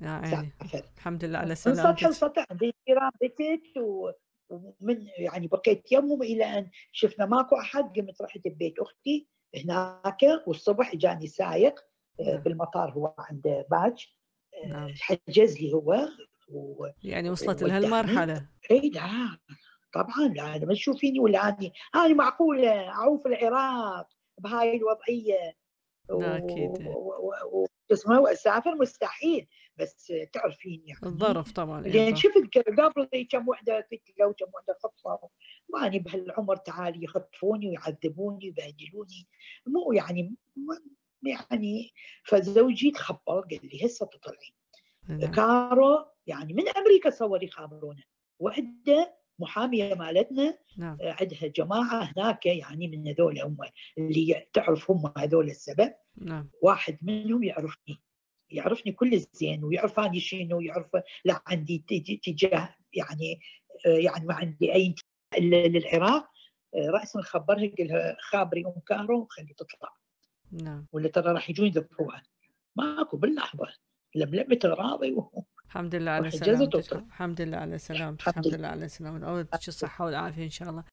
[0.00, 0.52] طلمه يعني
[0.96, 1.86] الحمد لله على سلامتك.
[1.86, 3.62] من سطح لسطح عندي جيران بتت
[4.50, 9.28] ومن يعني بقيت يمهم إلى أن شفنا ماكو أحد قمت رحت ببيت أختي
[9.64, 11.80] هناك والصبح جاني سايق
[12.20, 12.42] آه، نعم.
[12.42, 14.06] بالمطار هو عنده باج.
[14.64, 14.94] آه، نعم.
[15.00, 16.08] حجز لي هو
[16.48, 16.86] و...
[17.02, 18.48] يعني وصلت لهالمرحلة.
[18.70, 19.38] إي لا
[19.92, 21.72] طبعا لا ما تشوفيني ولا أني.
[21.94, 25.56] أنا معقوله أعوف العراق بهاي الوضعية.
[26.10, 26.88] أكيد.
[27.92, 29.48] اسمه؟ وأسافر مستحيل.
[29.78, 31.00] بس تعرفين يعني.
[31.02, 35.28] الظرف طبعا لأن شفت قبل كم وحدة قتلوا وكم وحدة خطفوا
[35.68, 39.26] واني بهالعمر تعالي يخطفوني ويعذبوني ويبهدلوني.
[39.66, 40.34] مو يعني
[41.22, 41.92] يعني
[42.24, 44.54] فزوجي تخبر قال لي هسه تطلعين.
[45.08, 45.30] نعم.
[45.30, 48.02] كارو يعني من أمريكا صور يخابرونا
[48.38, 50.98] وعده محامية مالتنا نعم.
[51.00, 53.56] عندها جماعة هناك يعني من هذول هم
[53.98, 55.94] اللي تعرف هم هذول السبب.
[56.16, 56.50] نعم.
[56.62, 58.02] واحد منهم يعرفني.
[58.50, 61.78] يعرفني كل زين ويعرف أني شنو ويعرف لا عندي
[62.24, 63.40] تجاه يعني
[63.86, 64.94] يعني ما عندي أي
[65.38, 66.30] للعراق.
[66.76, 69.96] راسا خبرها قال لها خابري أم كارو خلي تطلع.
[70.52, 70.86] نعم.
[70.92, 72.22] ولا ترى راح يجون يذبحوها
[72.76, 73.66] ماكو باللحظة.
[74.14, 75.44] لملمت اغراضي و...
[75.66, 76.92] الحمد لله على سلامتك.
[76.92, 78.28] الحمد لله على سلامتك.
[78.28, 78.68] الحمد لله.
[78.68, 79.24] على سلامتك.
[79.24, 80.84] الله الصحه والعافيه إن شاء الله.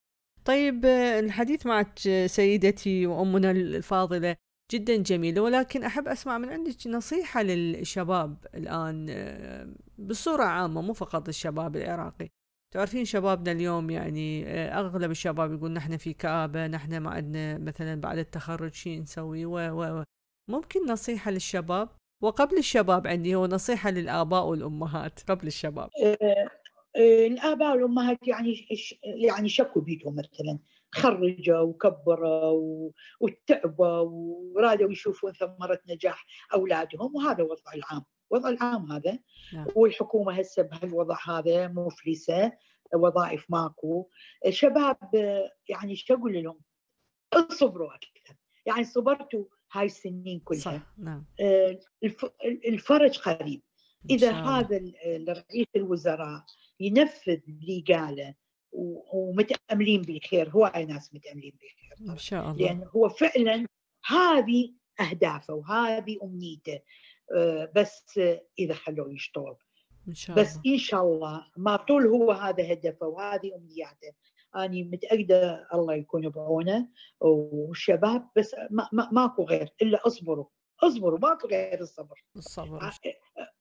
[0.46, 4.36] طيب الحديث معك سيدتي وأمنا الفاضلة.
[4.72, 11.28] جدا جميلة ولكن أحب أسمع من عندك نصيحة للشباب الآن آه، بصورة عامة مو فقط
[11.28, 12.30] الشباب العراقي.
[12.74, 18.02] تعرفين شبابنا اليوم يعني آه، أغلب الشباب يقول نحن في كآبة نحن ما عندنا مثلا
[18.02, 20.04] بعد التخرج شيء نسوي و و
[20.50, 21.90] ممكن نصيحة للشباب؟
[22.24, 25.90] وقبل الشباب عندي هو نصيحة للآباء والأمهات قبل الشباب.
[26.04, 26.48] آه،
[27.28, 28.68] الآباء والأمهات يعني
[29.04, 30.60] يعني شكوا بيتهم مثلا.
[30.94, 34.10] خرجوا وكبروا وتعبوا
[34.56, 39.20] ورادوا يشوفون ثمرة نجاح أولادهم وهذا وضع العام وضع العام هذا
[39.54, 39.68] نعم.
[39.76, 42.52] والحكومة هسه بهالوضع هذا مفلسة
[42.96, 44.10] وظائف ماكو
[44.46, 44.98] الشباب
[45.70, 46.60] يعني شو أقول لهم
[47.34, 48.36] اصبروا أكثر
[48.66, 50.82] يعني صبرتوا هاي السنين كلها صح.
[50.98, 51.26] نعم.
[51.40, 51.80] آه،
[52.66, 53.62] الفرج قريب
[54.10, 54.78] إذا هذا
[55.30, 56.46] رئيس الوزراء
[56.80, 58.36] ينفذ اللي قاله
[59.14, 62.66] ومتأملين بالخير هو اي ناس متأملين بالخير إن شاء الله.
[62.66, 63.66] لأن هو فعلا
[64.06, 66.80] هذه أهدافه وهذه أمنيته
[67.36, 68.20] آه، بس
[68.60, 69.56] إذا خلوه يشتغل.
[70.08, 74.14] إن شاء بس إن شاء الله ما طول هو هذا هدفه وهذه أمنياته.
[74.56, 76.88] اني متأكدة الله يكون بعونه
[77.20, 80.46] والشباب بس ما ما ماكو غير إلا أصبروا.
[80.80, 82.24] اصبروا ماكو غير الصبر.
[82.36, 82.84] الصبر.
[82.84, 82.92] آه،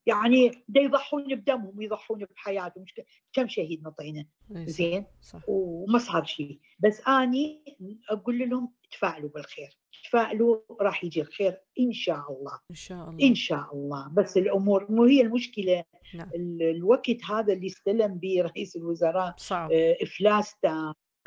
[0.05, 2.85] يعني دا يضحون بدمهم يضحون بحياتهم.
[3.33, 5.41] كم شهيد نطينا؟ زين؟ صح.
[5.47, 7.63] وما صار شيء بس آني
[8.09, 9.77] أقول لهم تفاعلوا بالخير.
[10.03, 12.59] تفاعلوا راح يجي الخير إن شاء الله.
[12.71, 13.27] إن شاء الله.
[13.27, 14.09] إن شاء الله.
[14.13, 15.83] بس الأمور مو هي المشكلة.
[16.15, 16.29] نعم.
[16.61, 19.71] الوقت هذا اللي استلم به رئيس الوزراء صعب.
[19.71, 20.55] آه، إفلاس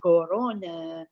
[0.03, 1.07] كورونا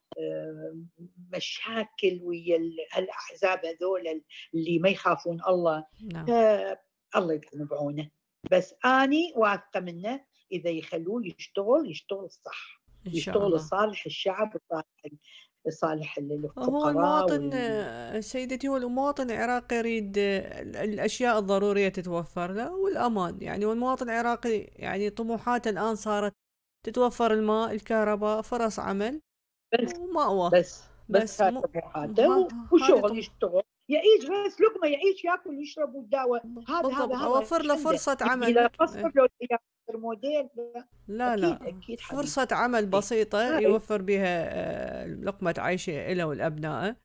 [1.33, 2.57] مشاكل ويا
[2.99, 4.23] الاحزاب هذول
[4.55, 5.87] اللي ما يخافون الله.
[6.13, 6.31] نعم.
[6.31, 6.81] آه،
[7.17, 8.11] الله يكون بعونه.
[8.51, 12.83] بس أني واثقه منه إذا يخلوه يشتغل يشتغل صح.
[13.07, 14.87] يشتغل لصالح الشعب وصالح
[15.67, 18.25] لصالح الفقراء هو المواطن وال...
[18.25, 23.43] سيدتي هو المواطن العراقي يريد الأشياء الضرورية تتوفر له والأمان.
[23.43, 26.33] يعني والمواطن العراقي يعني طموحاته الآن صارت
[26.87, 29.21] تتوفر الماء الكهرباء فرص عمل.
[29.83, 36.41] بس ومأوى بس بس, بس طموحاته وشغل يشتغل؟ يعيش بس لقمة يعيش ياكل يشرب ويتداوى
[36.69, 38.47] هذا هذا اوفر له فرصه عمل.
[38.47, 39.29] اذا قصر له
[39.95, 40.49] موديل
[41.09, 41.53] لا لا.
[41.55, 46.97] أكيد أكيد فرصة عمل بسيطة يوفر بها آه، لقمة عيشة له ولأبنائه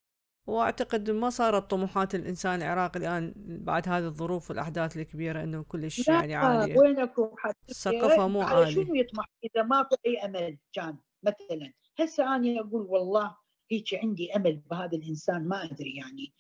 [0.48, 6.36] وأعتقد ما صارت طموحات الإنسان العراقي الآن بعد هذه الظروف والأحداث الكبيرة إنه كلش يعني
[6.36, 7.32] عاليه وينكم
[7.70, 11.74] الثقافه مو عاليه شنو يطمح إذا ماكو أي أمل كان مثلا؟
[12.04, 13.36] هسه أنا أقول والله
[13.72, 16.34] هيك عندي أمل بهذا الإنسان ما أدري يعني.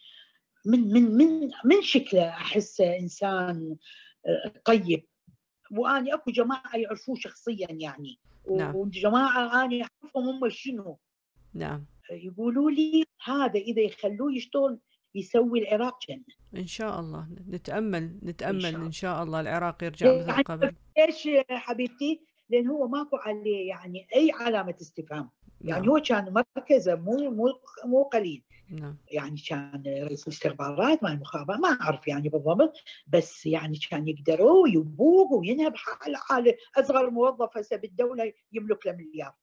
[0.65, 3.75] من من من من شكله احسه إنسان
[4.25, 5.05] آه، طيب؟
[5.71, 8.19] واني أكو جماعة يعرفوه شخصيا يعني.
[8.57, 8.75] نعم.
[8.75, 10.99] وجماعه اني أعرفهم هم شنو؟
[11.53, 11.85] نعم.
[12.11, 14.79] يقولوا لي هذا إذا يخلوه يشتغل
[15.15, 16.23] يسوي العراق جنة.
[16.55, 17.27] إن شاء الله.
[17.47, 22.87] نتأمل نتأمل إن شاء, إن شاء الله العراق يرجع مثل قبل ليش حبيبتي؟ لأن هو
[22.87, 25.29] ماكو عليه يعني أي علامة استفهام.
[25.61, 25.89] يعني نعم.
[25.89, 28.97] هو كان مركزه مو مو مو قليل نعم.
[29.11, 32.73] يعني كان رئيس الاستخبارات مال المخابرات ما أعرف يعني بالضبط
[33.07, 39.35] بس يعني كان يقدروا يبوغ وينهب حال حاله أصغر موظف هسه بالدولة يملك له مليار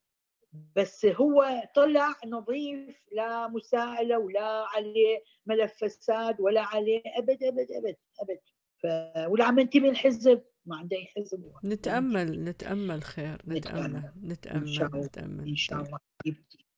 [0.76, 7.96] بس هو طلع نظيف لا مساءلة ولا عليه ملف فساد ولا عليه أبد أبد أبد
[8.20, 8.40] أبد
[8.78, 8.86] ف...
[9.30, 14.12] ولا عم ينتمي الحزب ما عنده اي حزب نتأمل نتأمل خير نتأمل.
[14.22, 15.06] نتأمل إن شاء الله.
[15.06, 15.48] نتأمل.
[15.48, 15.98] إن شاء الله.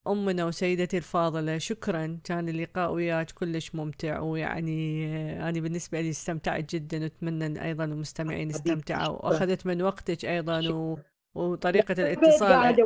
[0.06, 2.20] أمنا وسيدتي الفاضلة شكرا.
[2.24, 5.06] كان اللقاء وياك كلش ممتع ويعني
[5.48, 9.26] أنا بالنسبة لي استمتعت جدا وأتمنى أيضا المستمعين استمتعوا.
[9.26, 10.98] وأخذت من وقتك أيضا و...
[11.34, 12.76] وطريقة الاتصال.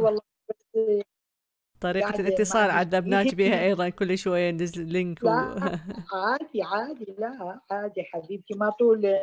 [1.80, 5.28] طريقة الاتصال عذبناك بها أيضا كل شوية نزل لينك و...
[5.28, 8.54] عادي عادي لا عادي حبيبتي.
[8.54, 9.14] ما طول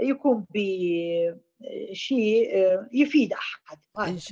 [0.00, 0.46] يكون
[1.90, 2.48] بشيء
[2.92, 3.78] يفيد أحد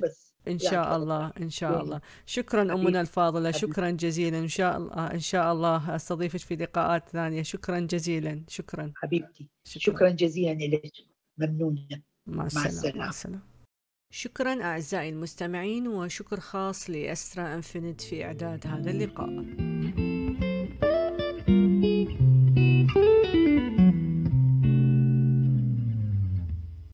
[0.02, 0.28] بس.
[0.48, 2.00] إن شاء الله إن شاء الله.
[2.26, 3.50] شكرا أمنا الفاضلة.
[3.50, 4.38] شكرا جزيلا.
[4.38, 7.42] إن شاء الله إن شاء الله أستضيفك في لقاءات ثانية.
[7.42, 8.44] شكرا جزيلا.
[8.48, 8.92] شكرا.
[8.96, 10.92] حبيبتي شكرا, شكرا جزيلا لك.
[11.38, 12.02] ممنونة.
[12.26, 12.98] مع السلامة.
[12.98, 13.40] مع السلامة.
[14.12, 19.44] شكرا أعزائي المستمعين وشكر خاص لأسترا إنفينيت في إعداد هذا اللقاء.